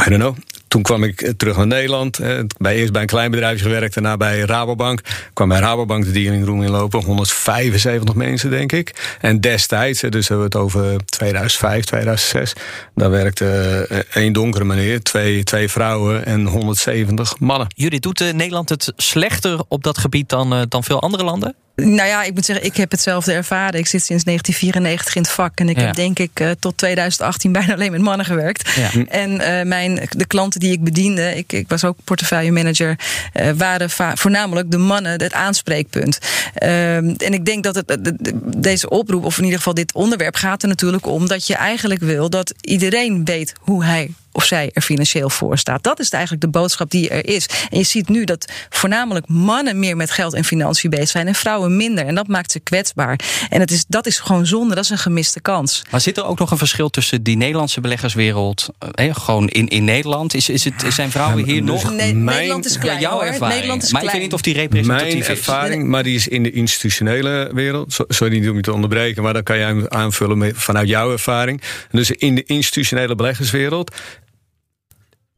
[0.05, 0.35] I don't know.
[0.69, 2.19] Toen kwam ik eh, terug naar Nederland.
[2.19, 5.01] Eh, bij, eerst bij een klein bedrijfje gewerkt, daarna bij Rabobank.
[5.33, 7.03] kwam bij Rabobank de dealingroom inlopen.
[7.03, 9.17] 175 mensen, denk ik.
[9.21, 12.53] En destijds, dus hebben we het over 2005, 2006.
[12.95, 13.45] Daar werkte
[13.89, 17.67] eh, één donkere meneer, twee, twee vrouwen en 170 mannen.
[17.75, 21.55] Jullie doet Nederland het slechter op dat gebied dan, dan veel andere landen?
[21.79, 23.79] Nou ja, ik moet zeggen, ik heb hetzelfde ervaren.
[23.79, 25.59] Ik zit sinds 1994 in het vak.
[25.59, 28.71] En ik heb denk ik uh, tot 2018 bijna alleen met mannen gewerkt.
[28.75, 29.05] Ja.
[29.07, 32.95] En uh, mijn, de klanten die ik bediende, ik, ik was ook portefeuille manager,
[33.33, 36.19] uh, waren voornamelijk de mannen het aanspreekpunt.
[36.53, 38.13] en ik denk dat het,
[38.57, 42.01] deze oproep, of in ieder geval dit onderwerp, gaat er natuurlijk om dat je eigenlijk
[42.01, 45.83] wil dat iedereen weet hoe hij of zij er financieel voor staat.
[45.83, 47.49] Dat is eigenlijk de boodschap die er is.
[47.69, 51.35] En je ziet nu dat voornamelijk mannen meer met geld en financiën bezig zijn en
[51.35, 52.05] vrouwen minder.
[52.05, 53.19] En dat maakt ze kwetsbaar.
[53.49, 55.81] En het is, dat is gewoon zonde, dat is een gemiste kans.
[55.89, 59.83] Maar zit er ook nog een verschil tussen die Nederlandse beleggerswereld, eh, gewoon in, in
[59.83, 60.33] Nederland?
[60.33, 61.93] Is, is het, zijn vrouwen hier nog?
[61.93, 62.99] Nee, mijn, Nederland is klein.
[62.99, 63.53] jouw ervaring.
[63.53, 66.43] Nederland is maar ik weet niet of die representatief mijn ervaring, maar die is in
[66.43, 67.97] de institutionele wereld.
[68.07, 71.61] Sorry niet om je te onderbreken, maar dan kan jij aanvullen met, vanuit jouw ervaring.
[71.91, 73.95] Dus in de institutionele beleggerswereld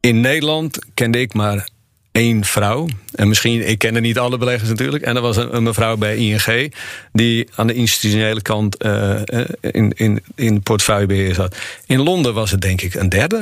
[0.02, 1.68] in Nederland kende ik maar
[2.12, 2.88] één vrouw.
[3.14, 5.04] En misschien, ik kende niet alle beleggers natuurlijk.
[5.04, 6.74] En er was een, mevrouw bij ING
[7.12, 9.20] die aan de institutionele kant uh,
[9.60, 11.56] in, in, in portefeuillebeheer zat.
[11.86, 13.40] In Londen was het denk ik een derde.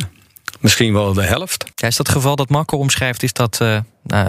[0.61, 1.65] Misschien wel de helft.
[1.77, 3.79] Is dat geval dat Marco omschrijft, is dat uh,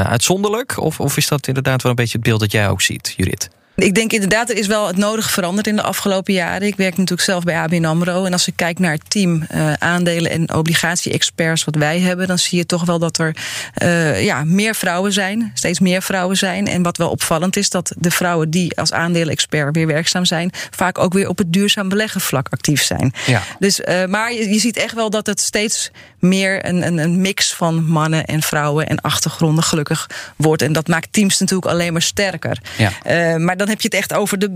[0.04, 0.78] uitzonderlijk?
[0.78, 3.50] Of, of is dat inderdaad wel een beetje het beeld dat jij ook ziet, Judith?
[3.82, 6.68] Ik denk inderdaad, er is wel het nodige veranderd in de afgelopen jaren.
[6.68, 8.26] Ik werk natuurlijk zelf bij ABN AMRO.
[8.26, 12.28] En als ik kijk naar het team uh, aandelen- en obligatie-experts wat wij hebben...
[12.28, 13.36] dan zie je toch wel dat er
[13.84, 15.52] uh, ja, meer vrouwen zijn.
[15.54, 16.68] Steeds meer vrouwen zijn.
[16.68, 20.52] En wat wel opvallend is, dat de vrouwen die als aandelen-expert weer werkzaam zijn...
[20.70, 23.14] vaak ook weer op het duurzaam beleggen vlak actief zijn.
[23.26, 23.44] Ja.
[23.60, 27.22] Dus, uh, maar je, je, ziet echt wel dat het steeds meer een, een, een
[27.22, 28.88] mix van mannen en vrouwen...
[28.88, 30.62] en achtergronden gelukkig wordt.
[30.62, 32.58] En dat maakt teams natuurlijk alleen maar sterker.
[32.78, 33.38] Ja.
[33.38, 34.50] Maar dan heb je het echt over de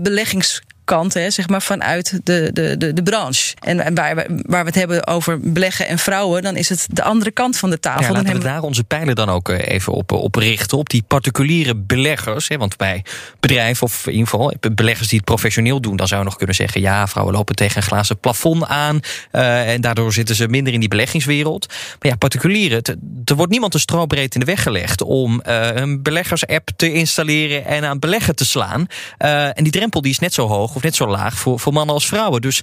[0.86, 3.54] beleggingskant, hè, zeg maar vanuit de, de, de, de branche.
[3.60, 6.86] En, en waar, we, waar we het hebben over beleggen en vrouwen, dan is het
[6.90, 8.00] de andere kant van de tafel.
[8.00, 10.78] Ja, dan laten we daar onze pijlen dan ook eh, even op, op richten.
[10.78, 12.48] Op die particuliere beleggers.
[12.48, 13.04] Hè, want bij
[13.40, 16.56] bedrijven, of in ieder geval beleggers die het professioneel doen, dan zou je nog kunnen
[16.56, 19.00] zeggen: ja, vrouwen lopen tegen een glazen plafond aan.
[19.32, 21.66] Uh, en daardoor zitten ze minder in die beleggingswereld.
[21.68, 22.82] Maar ja, particulieren,
[23.24, 27.64] er wordt niemand een strobreed in de weg gelegd om uh, een beleggers-app te installeren
[27.64, 28.86] en aan beleggen te slaan.
[29.18, 31.72] Uh, en die drempel die is net zo hoog of net zo laag voor, voor
[31.72, 32.40] mannen als vrouwen.
[32.40, 32.60] Dus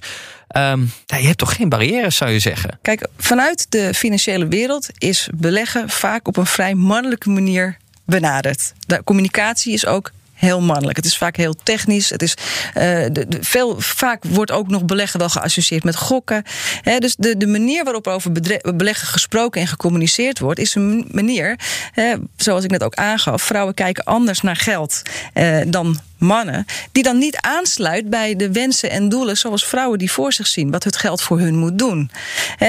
[1.06, 2.78] ja, je hebt toch geen barrières, zou je zeggen?
[2.82, 8.72] Kijk, vanuit de financiële wereld is beleggen vaak op een vrij mannelijke manier benaderd.
[8.86, 10.10] De communicatie is ook
[10.44, 10.96] heel mannelijk.
[10.96, 12.10] Het is vaak heel technisch.
[12.10, 12.34] Het is,
[12.66, 16.42] uh, de, veel, vaak wordt ook nog beleggen wel geassocieerd met gokken.
[16.98, 18.32] Dus de, de manier waarop over
[18.76, 21.58] beleggen gesproken en gecommuniceerd wordt, is een manier,
[22.36, 25.02] zoals ik net ook aangaf, vrouwen kijken anders naar geld
[25.34, 30.10] uh, dan mannen, die dan niet aansluit bij de wensen en doelen zoals vrouwen die
[30.10, 32.10] voor zich zien, wat het geld voor hun moet doen.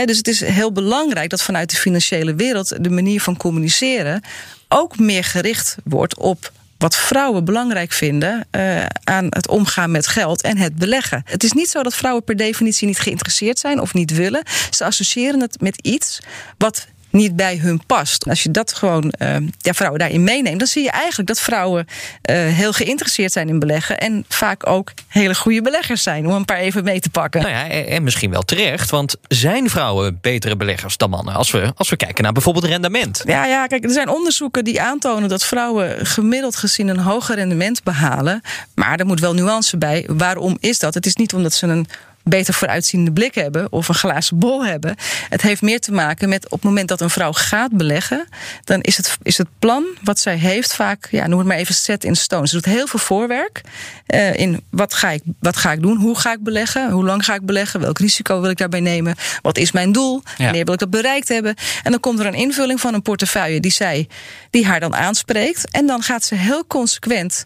[0.06, 4.22] Dus het is heel belangrijk dat vanuit de financiële wereld de manier van communiceren
[4.68, 10.42] ook meer gericht wordt op wat vrouwen belangrijk vinden uh, aan het omgaan met geld
[10.42, 11.22] en het beleggen.
[11.26, 14.44] Het is niet zo dat vrouwen per definitie niet geïnteresseerd zijn of niet willen.
[14.70, 16.20] Ze associëren het met iets
[16.58, 18.30] wat niet bij hun past.
[18.30, 21.88] Als je dat gewoon uh, ja, vrouwen daarin meeneemt, dan zie je eigenlijk dat vrouwen
[22.30, 26.46] uh, heel geïnteresseerd zijn in beleggen en vaak ook hele goede beleggers zijn, om een
[26.46, 27.42] paar even mee te pakken.
[27.42, 31.34] Nou ja, en misschien wel terecht, want zijn vrouwen betere beleggers dan mannen?
[31.34, 33.24] Als we, als we kijken naar bijvoorbeeld rendement.
[33.26, 37.84] Ja, ja, kijk, er zijn onderzoeken die aantonen dat vrouwen gemiddeld gezien een hoger rendement
[37.84, 38.42] behalen.
[38.76, 40.08] Maar er moet wel nuance bij.
[40.08, 40.94] Waarom is dat?
[40.94, 41.88] Het is niet omdat ze een
[42.28, 44.96] beter vooruitziende blik hebben of een glazen bol hebben.
[45.30, 48.28] Het heeft meer te maken met op het moment dat een vrouw gaat beleggen,
[48.64, 51.76] dan is het, is het plan wat zij heeft vaak, ja, noem het maar even
[51.76, 52.48] set in stone.
[52.48, 53.62] Ze doet heel veel voorwerk
[54.08, 57.26] uh, in wat ga, ik, wat ga ik doen, hoe ga ik beleggen, hoe lang
[57.26, 60.64] ga ik beleggen, welk risico wil ik daarbij nemen, wat is mijn doel, wanneer ja.
[60.64, 61.56] wil ik dat bereikt hebben.
[61.84, 64.08] En dan komt er een invulling van een portefeuille die, zij,
[64.50, 65.72] die haar dan aanspreekt.
[65.72, 67.44] En dan gaat ze heel consequent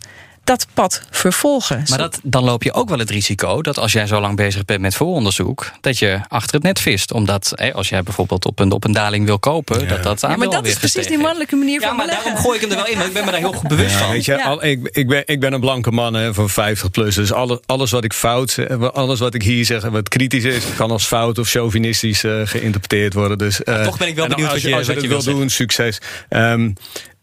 [0.49, 1.83] dat pad vervolgen.
[1.89, 4.65] Maar dat, dan loop je ook wel het risico dat als jij zo lang bezig
[4.65, 7.11] bent met vooronderzoek, dat je achter het net vist.
[7.13, 9.85] Omdat hè, als jij bijvoorbeeld op een, op een daling wil kopen, ja.
[9.87, 12.25] dat dat aan ja, maar dat is precies die mannelijke manier ja, van maar beleggen.
[12.25, 13.91] daarom gooi ik hem er wel in, want ik ben me daar heel goed bewust
[13.91, 14.09] ja, van.
[14.11, 14.43] Weet je, Ja.
[14.43, 17.15] al, ik, ik, ben, ik ben een blanke man hè, van 50 plus.
[17.15, 20.63] Dus alle, alles wat ik fout zeg, alles wat ik hier zeg, wat kritisch is,
[20.77, 23.37] kan als fout of chauvinistisch uh, geïnterpreteerd worden.
[23.37, 25.03] Dus, uh, toch ben ik wel en benieuwd als wat je- als je wat dat
[25.03, 25.97] je wil wil doen, succes.
[26.29, 26.73] Um,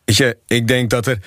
[0.04, 1.18] weet je, ik denk dat er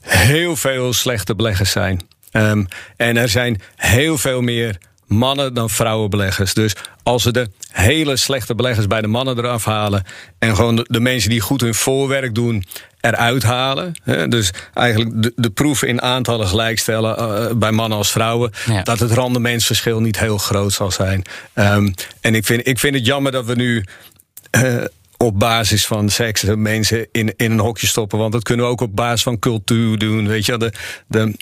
[0.00, 2.00] heel veel slechte beleggers zijn.
[2.32, 6.54] Um, en er zijn heel veel meer mannen dan vrouwenbeleggers.
[6.54, 10.04] Dus als we de hele slechte beleggers bij de mannen eraf halen...
[10.38, 12.64] en gewoon de, de mensen die goed hun voorwerk doen
[13.00, 13.94] eruit halen...
[14.04, 18.52] Hè, dus eigenlijk de, de proef in aantallen gelijkstellen uh, bij mannen als vrouwen...
[18.66, 18.82] Ja.
[18.82, 21.22] dat het rendementsverschil niet heel groot zal zijn.
[21.54, 23.84] Um, en ik vind, ik vind het jammer dat we nu...
[24.56, 24.84] Uh,
[25.18, 28.18] op basis van seks mensen in, in een hokje stoppen.
[28.18, 30.28] Want dat kunnen we ook op basis van cultuur doen.
[30.28, 30.72] Weet je, de,
[31.06, 31.34] de,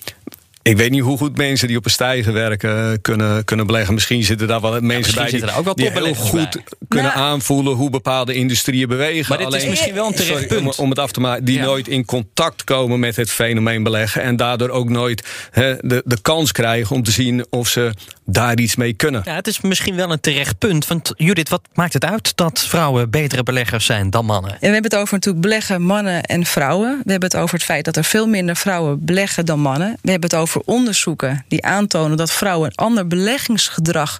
[0.63, 3.95] ik weet niet hoe goed mensen die op een stijger werken kunnen, kunnen beleggen.
[3.95, 6.63] Misschien zitten daar wel mensen bij die, zitten er ook wel die heel goed bij.
[6.89, 7.27] kunnen Nou.
[7.27, 9.37] aanvoelen hoe bepaalde industrieën bewegen.
[9.39, 10.79] Maar dit is misschien wel een terecht sorry, punt.
[10.79, 11.65] Om, om het af te maken, die Ja.
[11.65, 14.23] nooit in contact komen met het fenomeen beleggen.
[14.23, 17.93] En daardoor ook nooit hè, de, de kans krijgen om te zien of ze
[18.27, 19.23] daar iets mee kunnen.
[19.25, 20.87] Ja, het is misschien wel een terecht punt.
[20.87, 24.51] Want Judith, wat maakt het uit dat vrouwen betere beleggers zijn dan mannen?
[24.51, 27.01] En we hebben het over natuurlijk beleggen mannen en vrouwen.
[27.05, 29.99] We hebben het over het feit dat er veel minder vrouwen beleggen dan mannen.
[30.03, 34.19] We hebben het over onderzoeken die aantonen dat vrouwen een ander beleggingsgedrag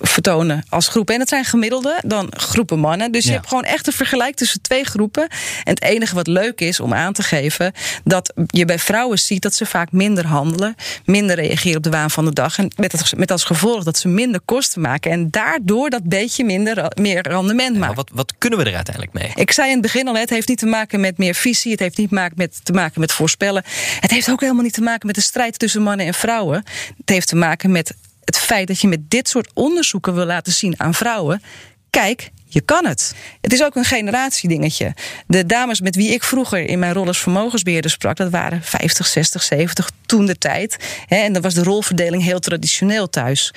[0.00, 1.10] vertonen als groep.
[1.10, 3.12] En dat zijn gemiddelde dan groepen mannen.
[3.12, 3.34] Dus je Ja.
[3.36, 5.22] hebt gewoon echt een vergelijk tussen twee groepen.
[5.64, 7.72] En het enige wat leuk is om aan te geven...
[8.04, 10.74] dat je bij vrouwen ziet dat ze vaak minder handelen...
[11.04, 12.58] minder reageren op de waan van de dag.
[12.58, 15.10] En met, het, met als gevolg dat ze minder kosten maken...
[15.10, 17.96] en daardoor dat beetje minder, ra- meer rendement maken.
[17.96, 19.30] Wat, wat kunnen we er uiteindelijk mee?
[19.34, 21.70] Ik zei in het begin al, het heeft niet te maken met meer visie.
[21.70, 23.62] Het heeft niet met, te maken met voorspellen.
[24.00, 26.64] Het heeft ook helemaal niet te maken met de strijd tussen mannen en vrouwen.
[26.96, 27.94] Het heeft te maken met
[28.24, 31.42] het feit dat je met dit soort onderzoeken wil laten zien aan vrouwen.
[31.90, 33.14] kijk, je kan het.
[33.40, 34.94] Het is ook een generatiedingetje.
[35.26, 39.06] De dames met wie ik vroeger in mijn rol als vermogensbeheerder sprak, dat waren 50,
[39.06, 40.76] 60, 70 toen de tijd.
[41.08, 43.54] En dan was de rolverdeling heel traditioneel thuis.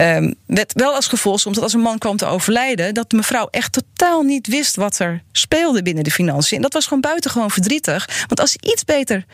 [0.00, 3.16] Um, met wel als gevolg soms dat als een man kwam te overlijden, dat de
[3.16, 6.56] mevrouw echt totaal niet wist wat er speelde binnen de financiën.
[6.56, 8.08] En dat was gewoon buitengewoon verdrietig.
[8.26, 9.24] Want als hij iets beter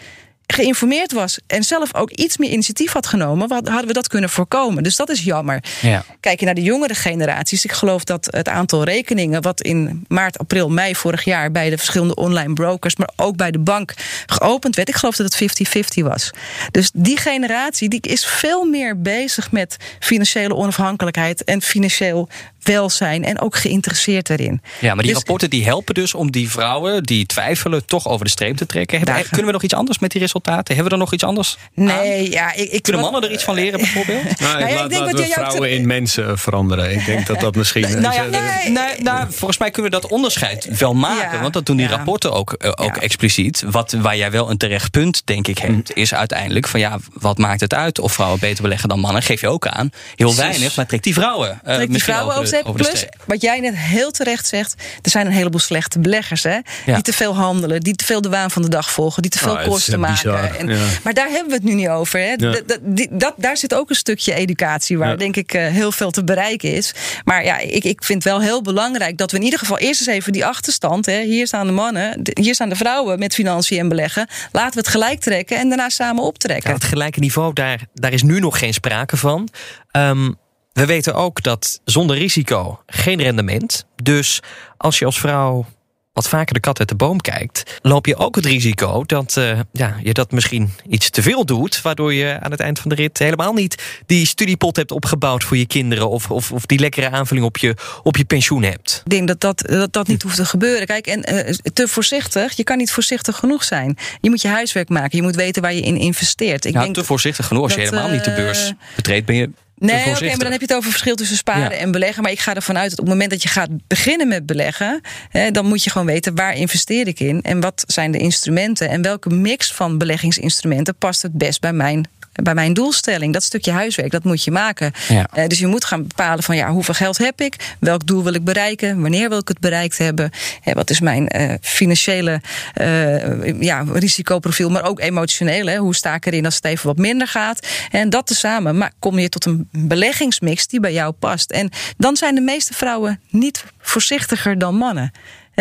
[0.47, 4.83] geïnformeerd was en zelf ook iets meer initiatief had genomen, hadden we dat kunnen voorkomen.
[4.83, 5.65] Dus dat is jammer.
[5.81, 6.05] Ja.
[6.21, 7.65] Kijk je naar de jongere generaties.
[7.65, 11.77] Ik geloof dat het aantal rekeningen wat in maart, april, mei vorig jaar bij de
[11.77, 13.95] verschillende online brokers, maar ook bij de bank
[14.27, 14.89] geopend werd.
[14.89, 15.67] Ik geloof dat het
[16.01, 16.31] 50-50 was.
[16.71, 22.29] Dus die generatie die is veel meer bezig met financiële onafhankelijkheid en financieel
[22.67, 24.61] welzijn en ook geïnteresseerd erin.
[24.81, 28.25] Ja, maar die Dus- rapporten die helpen dus om die vrouwen die twijfelen toch over
[28.25, 28.99] de streep te trekken.
[28.99, 30.75] Hebben- kunnen we nog iets anders met die resultaten?
[30.75, 31.57] Hebben we er nog iets anders?
[31.75, 34.23] Nee, ja, ik, ik Kunnen mannen er iets van leren bijvoorbeeld?
[34.39, 36.91] Nou, Nou ik laat, denk laten wat we vrouwen in mensen veranderen.
[36.93, 38.01] Ik denk dat dat misschien...
[38.01, 41.37] Nou ja, nee, nee, nou, volgens mij kunnen we dat onderscheid wel maken.
[41.37, 41.97] Ja, want dat doen die ja.
[41.97, 43.01] rapporten ook, eh, ook Ja.
[43.01, 43.63] expliciet.
[43.71, 47.39] Wat, waar jij wel een terecht punt, denk ik, hebt, is uiteindelijk van ja, wat
[47.39, 49.23] maakt het uit of vrouwen beter beleggen dan mannen?
[49.23, 49.91] Geef je ook aan.
[50.17, 51.61] Heel weinig, maar trekt die vrouwen.
[51.65, 55.27] eh, Trek die vrouwen over over Plus, wat jij net heel terecht zegt, er zijn
[55.27, 56.55] een heleboel slechte beleggers, hè?
[56.55, 56.63] Ja.
[56.95, 59.39] Die te veel handelen, die te veel de waan van de dag volgen, die te
[59.39, 60.59] veel Nou, kosten echt maken.
[60.59, 60.85] En, ja.
[61.03, 62.21] Maar daar hebben we het nu niet over.
[62.21, 62.37] Hè?
[62.37, 65.17] Dat, dat, die- dat, daar zit ook een stukje educatie waar, Ja.
[65.17, 66.95] denk ik, eh, heel veel te bereiken is.
[67.25, 70.11] Maar ja, ik, ik vind wel heel belangrijk dat we in ieder geval eerst eens
[70.17, 71.23] even die achterstand, hè?
[71.23, 74.29] hier staan de mannen, hier staan de vrouwen met financiën en beleggen.
[74.53, 76.69] Laten we het gelijk trekken en daarna samen optrekken.
[76.71, 79.49] Ja, het gelijke niveau, daar, daar is nu nog geen sprake van.
[79.91, 80.31] Ehm,
[80.77, 83.87] we weten ook dat zonder risico geen rendement.
[84.03, 84.41] Dus
[84.77, 85.67] als je als vrouw
[86.13, 89.61] wat vaker de kat uit de boom kijkt, loop je ook het risico dat eh,
[89.73, 92.95] ja, je dat misschien iets te veel doet, waardoor je aan het eind van de
[92.95, 97.11] rit helemaal niet die studiepot hebt opgebouwd voor je kinderen of, of, of die lekkere
[97.11, 99.01] aanvulling op je, op je pensioen hebt.
[99.05, 100.87] Ik denk dat dat, dat, dat niet hoeft te gebeuren.
[100.87, 103.97] Kijk, en eh, te voorzichtig, je kan niet voorzichtig genoeg zijn.
[104.21, 106.65] Je moet je huiswerk maken, je moet weten waar je in investeert.
[106.65, 107.63] Ik Ja, denk te voorzichtig genoeg.
[107.63, 109.51] Als je helemaal niet de beurs eh, betreedt, ben je.
[109.79, 111.77] Nee, oké, maar dan heb je het over verschil tussen sparen Ja.
[111.77, 112.23] en beleggen.
[112.23, 115.01] Maar ik ga ervan uit dat op het moment dat je gaat beginnen met beleggen,
[115.29, 118.89] hè, dan moet je gewoon weten waar investeer ik in en wat zijn de instrumenten
[118.89, 122.09] en welke mix van beleggingsinstrumenten past het best bij mijn.
[122.43, 124.93] Bij mijn doelstelling, dat stukje huiswerk, dat moet je maken.
[125.09, 125.27] Ja.
[125.33, 127.77] Eh, dus je moet gaan bepalen van ja, hoeveel geld heb ik?
[127.81, 129.01] Welk doel wil ik bereiken?
[129.01, 130.31] Wanneer wil ik het bereikt hebben?
[130.61, 132.41] Hè, wat is mijn eh, financiële
[132.73, 135.67] eh, ja, risicoprofiel, maar ook emotioneel?
[135.67, 135.77] Hè?
[135.77, 137.67] Hoe sta ik erin als het even wat minder gaat?
[137.91, 141.51] En dat tezamen maar kom je tot een beleggingsmix die bij jou past.
[141.51, 145.13] En dan zijn de meeste vrouwen niet voorzichtiger dan mannen.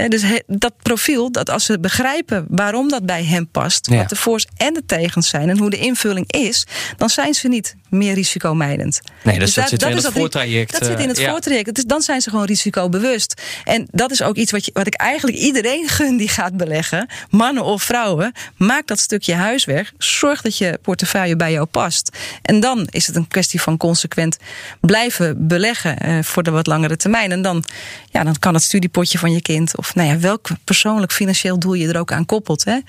[0.07, 3.95] Dus he- dat profiel, dat als ze begrijpen waarom dat bij hen past, Ja.
[3.97, 6.65] wat de voor's en de tegens zijn en hoe de invulling is,
[6.97, 8.99] dan zijn ze niet meer risicomijdend.
[9.23, 11.29] Nee, dus dat zit weer in is het voortraject, Dat zit in het eh, ja.
[11.31, 11.75] voortraject.
[11.75, 13.41] Dus dan zijn ze gewoon risicobewust.
[13.63, 17.09] En dat is ook iets wat, je, wat ik eigenlijk iedereen gun die gaat beleggen.
[17.29, 18.31] Mannen of vrouwen.
[18.57, 19.91] Maak dat stukje huiswerk.
[19.97, 22.17] Zorg dat je portefeuille bij jou past.
[22.41, 24.37] En dan is het een kwestie van consequent
[24.81, 27.31] blijven beleggen eh, voor de wat langere termijn.
[27.31, 27.63] En dan,
[28.11, 29.77] ja, dan kan het studiepotje van je kind.
[29.85, 32.63] Of nou ja, welk persoonlijk financieel doel je er ook aan koppelt.
[32.63, 32.79] Hè?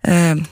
[0.00, 0.42] Eh,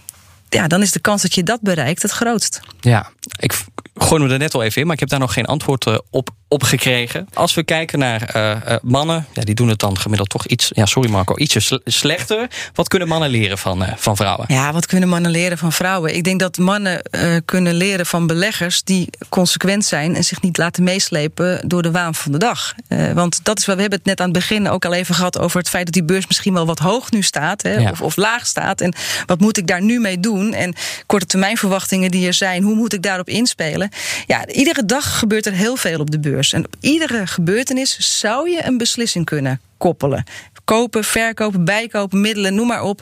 [0.48, 2.60] ja, dan is de kans dat je dat bereikt het grootst.
[2.80, 5.44] Ja, ik gooi me er net al even in, maar ik heb daar nog geen
[5.44, 7.28] antwoord eh, op, op gekregen.
[7.34, 10.70] Als we kijken naar eh, eh, mannen, ja, die doen het dan gemiddeld toch iets,
[10.74, 12.46] ja, sorry Marco, ietsje sle- slechter.
[12.74, 14.44] Wat kunnen mannen leren van, eh, van vrouwen?
[14.48, 16.14] Ja, wat kunnen mannen leren van vrouwen?
[16.16, 17.02] Ik denk dat mannen
[17.44, 22.14] kunnen leren van beleggers die consequent zijn en zich niet laten meeslepen door de waan
[22.14, 22.74] van de dag.
[23.14, 25.38] Want dat is wat we hebben het net aan het begin ook al even gehad
[25.38, 27.90] over het feit dat die beurs misschien wel wat hoog nu staat hè, Ja.
[27.90, 28.80] of, of laag staat.
[28.80, 28.94] En
[29.26, 30.52] wat moet ik daar nu mee doen?
[30.54, 30.74] En
[31.06, 33.88] korte termijn verwachtingen die er zijn, hoe moet ik daarop inspelen?
[34.26, 36.36] Ja, iedere dag gebeurt er heel veel op de beurs.
[36.38, 40.24] En op iedere gebeurtenis zou je een beslissing kunnen koppelen.
[40.64, 43.00] Kopen, verkopen, bijkopen, middelen, noem maar op.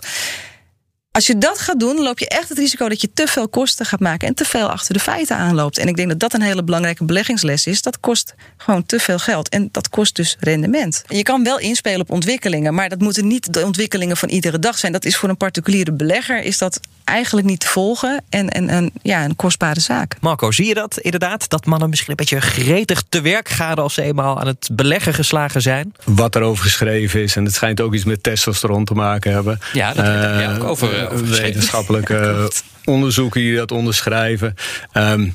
[1.16, 3.86] Als je dat gaat doen, loop je echt het risico dat je te veel kosten
[3.86, 5.78] gaat maken en te veel achter de feiten aanloopt.
[5.78, 7.82] En ik denk dat dat een hele belangrijke beleggingsles is.
[7.82, 11.04] Dat kost gewoon te veel geld en dat kost dus rendement.
[11.08, 14.78] Je kan wel inspelen op ontwikkelingen, maar dat moeten niet de ontwikkelingen van iedere dag
[14.78, 14.92] zijn.
[14.92, 18.90] Dat is voor een particuliere belegger is dat eigenlijk niet te volgen en, en, en
[19.02, 20.16] ja, een kostbare zaak.
[20.20, 21.48] Marco, zie je dat inderdaad?
[21.48, 25.14] Dat mannen misschien een beetje gretig te werk gaan als ze eenmaal aan het beleggen
[25.14, 25.94] geslagen zijn?
[26.04, 27.36] wat er over geschreven is.
[27.36, 29.60] En het schijnt ook iets met testosteron te maken hebben.
[29.72, 31.24] Ja, dat werd er, ja, ook over, Eh, eh.
[31.24, 32.50] Wetenschappelijke
[32.84, 34.54] onderzoeken die dat onderschrijven.
[34.92, 35.28] Ehm,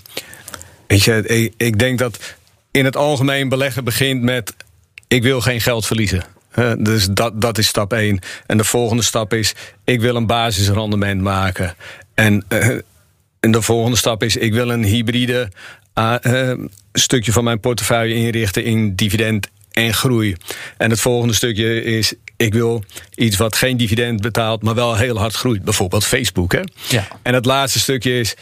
[0.88, 2.20] weet je, ik, ik denk dat
[2.72, 4.54] in het algemeen beleggen begint met...
[5.08, 6.24] ik wil geen geld verliezen.
[6.52, 8.20] Eh, dus dat, dat is stap één.
[8.46, 9.54] En de volgende stap is,
[9.84, 11.76] ik wil een basisrendement maken.
[12.14, 12.68] En, eh,
[13.40, 15.52] en de volgende stap is, ik wil een hybride
[15.94, 16.58] ah, eh,
[16.94, 20.36] stukje van mijn portefeuille inrichten in dividend en groei.
[20.78, 22.84] En het volgende stukje is, ik wil
[23.16, 25.64] iets wat geen dividend betaalt, maar wel heel hard groeit.
[25.64, 26.52] Bijvoorbeeld Facebook.
[26.52, 26.62] Hè?
[26.90, 27.08] Ja.
[27.22, 28.36] En het laatste stukje is,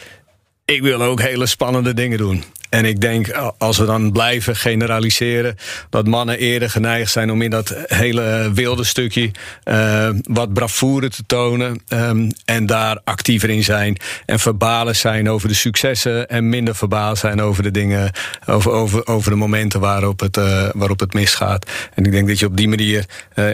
[0.64, 2.44] ik wil ook hele spannende dingen doen.
[2.70, 5.56] En ik denk, als we dan blijven generaliseren,
[5.88, 9.30] dat mannen eerder geneigd zijn om in dat hele wilde stukje
[9.64, 11.82] uh, wat bravoure te tonen.
[11.88, 13.96] Um, en daar actiever in zijn.
[14.26, 18.12] En verbaal zijn over de successen en minder verbaal zijn over de dingen,
[18.46, 21.70] over, over, over de momenten waarop het, uh, waarop het misgaat.
[21.94, 23.50] En ik denk dat je op die manier uh,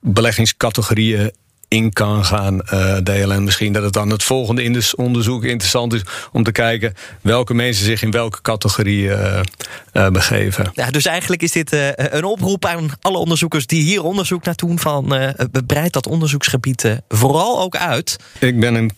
[0.00, 1.30] beleggingscategorieën
[1.68, 3.36] in kan gaan uh, delen.
[3.36, 7.84] En misschien dat het dan het volgende onderzoek interessant is om te kijken welke mensen
[7.84, 9.40] zich in welke categorie uh,
[9.92, 10.70] uh, begeven.
[10.74, 14.78] Ja, dus eigenlijk is dit een oproep aan alle onderzoekers die hier onderzoek naar doen
[14.78, 15.14] van
[15.66, 18.16] breid dat onderzoeksgebied vooral ook uit.
[18.38, 18.90] Ik ben een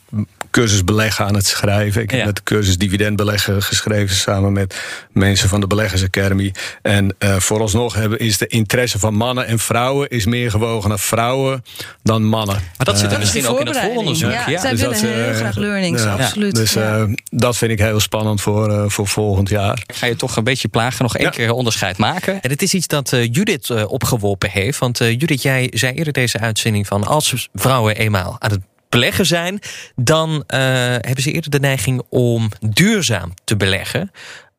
[0.51, 2.03] cursus beleggen aan het schrijven.
[2.03, 4.77] Ik heb met de cursus dividend beleggen geschreven samen met
[5.13, 6.55] mensen van de Beleggers Academy.
[6.83, 10.99] En uh, vooralsnog hebben, is de interesse van mannen en vrouwen is meer gewogen naar
[10.99, 11.65] vrouwen
[12.03, 12.57] dan mannen.
[12.77, 14.31] Maar dat zit er uh, misschien ook in het vooronderzoek.
[14.31, 14.61] Ja, ja.
[14.61, 16.55] zij dus willen dat, heel graag learnings, ja, absoluut.
[16.55, 19.83] Dus uh, dat vind ik heel spannend voor, voor volgend jaar.
[19.87, 22.41] Ik ga je toch een beetje plagen, nog één keer onderscheid maken.
[22.43, 24.79] En het is iets dat Judith opgeworpen heeft.
[24.79, 29.61] Want Judith, jij zei eerder deze uitzending van als vrouwen eenmaal aan het beleggen zijn,
[29.97, 30.59] dan uh,
[30.91, 34.11] hebben ze eerder de neiging om duurzaam te beleggen.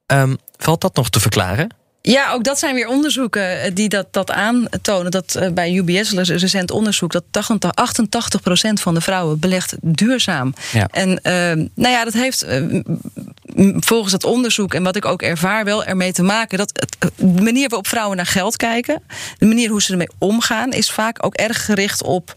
[0.08, 1.78] Um, valt dat nog te verklaren?
[2.02, 5.12] Ja, ook dat zijn weer onderzoeken eh, die dat, dat aantonen.
[5.12, 7.24] Dat uh, bij UBS, een recent onderzoek, dat
[8.70, 10.54] 88% van de vrouwen belegt duurzaam.
[10.72, 10.88] Ja.
[10.92, 12.46] En uh, nou ja, dat heeft
[13.80, 17.70] volgens het onderzoek en wat ik ook ervaar wel ermee te maken dat de manier
[17.70, 19.02] waarop vrouwen naar geld kijken,
[19.38, 22.34] de manier hoe ze ermee omgaan, is vaak ook erg gericht op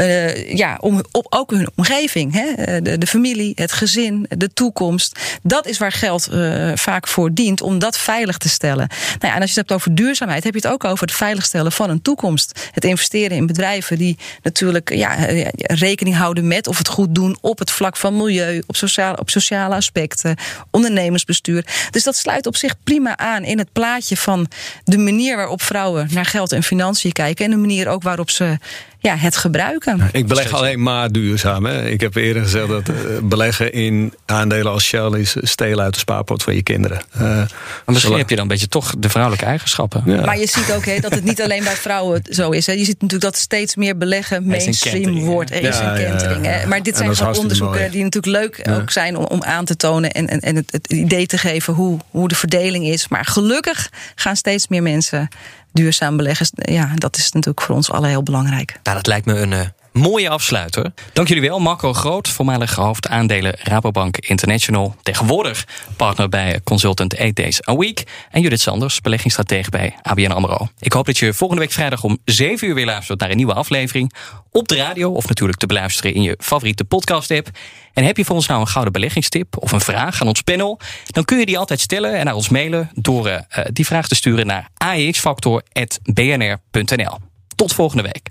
[0.00, 2.32] uh, ja, om, op ook hun omgeving.
[2.32, 2.46] Hè?
[2.46, 5.18] Eh, de, de, familie, het gezin, de toekomst.
[5.42, 8.88] Dat is waar geld uh, vaak voor dient om dat veilig te stellen.
[8.88, 11.16] Nou ja, en als je het hebt over duurzaamheid, heb je het ook over het
[11.16, 12.68] veiligstellen van een toekomst.
[12.72, 15.14] Het investeren in bedrijven die natuurlijk ja,
[15.56, 19.30] rekening houden met of het goed doen op het vlak van milieu, op sociale, op
[19.30, 20.36] sociale aspecten,
[20.70, 21.66] ondernemersbestuur.
[21.90, 24.48] Dus dat sluit op zich prima aan in het plaatje van
[24.84, 27.44] de manier waarop vrouwen naar geld en financiën kijken.
[27.44, 28.58] En de manier ook waarop ze
[29.06, 30.08] ja, het gebruiken.
[30.12, 31.64] Ik beleg alleen maar duurzaam.
[31.64, 31.88] Hè.
[31.88, 35.98] Ik heb eerder gezegd dat uh, beleggen in aandelen als Shell is stelen uit de
[35.98, 37.00] spaarpot van je kinderen.
[37.14, 37.48] Uh, maar
[37.84, 40.02] misschien heb je dan een beetje toch de vrouwelijke eigenschappen.
[40.06, 40.24] Ja.
[40.24, 42.66] Maar je ziet ook he, dat het niet alleen bij vrouwen zo is.
[42.66, 42.72] Hè.
[42.72, 45.50] Je ziet natuurlijk dat steeds meer beleggen mainstream wordt.
[45.50, 46.46] Er is een kentering.
[46.46, 47.90] Ja, maar dit zijn gewoon onderzoeken mooi.
[47.90, 50.92] die natuurlijk leuk ook zijn om, om aan te tonen en, en, en het, het
[50.92, 53.08] idee te geven hoe, hoe de verdeling is.
[53.08, 55.28] Maar gelukkig gaan steeds meer mensen
[55.76, 56.46] duurzaam beleggen.
[56.52, 58.78] Ja, dat is natuurlijk voor ons allen heel belangrijk.
[58.82, 59.60] Nou, dat lijkt me een uh,
[59.96, 60.92] mooie afsluiter.
[61.12, 64.94] Dank jullie wel, Marco Groot, voormalig hoofd aandelen Rabobank International.
[65.02, 65.66] Tegenwoordig
[65.96, 68.02] partner bij consultant 8 Days a Week.
[68.30, 70.68] En Judith Sanders, beleggingsstratege bij ABN AMRO.
[70.78, 73.54] Ik hoop dat je volgende week vrijdag om 7 uur weer luistert naar een nieuwe
[73.54, 74.12] aflevering.
[74.50, 77.48] Op de radio of natuurlijk te beluisteren in je favoriete podcast app.
[77.92, 80.80] En heb je voor ons nou een gouden beleggingstip of een vraag aan ons panel?
[81.06, 83.38] Dan kun je die altijd stellen en naar ons mailen door uh,
[83.72, 87.18] die vraag te sturen naar axfactor.bnr.nl.
[87.54, 88.30] Tot volgende week.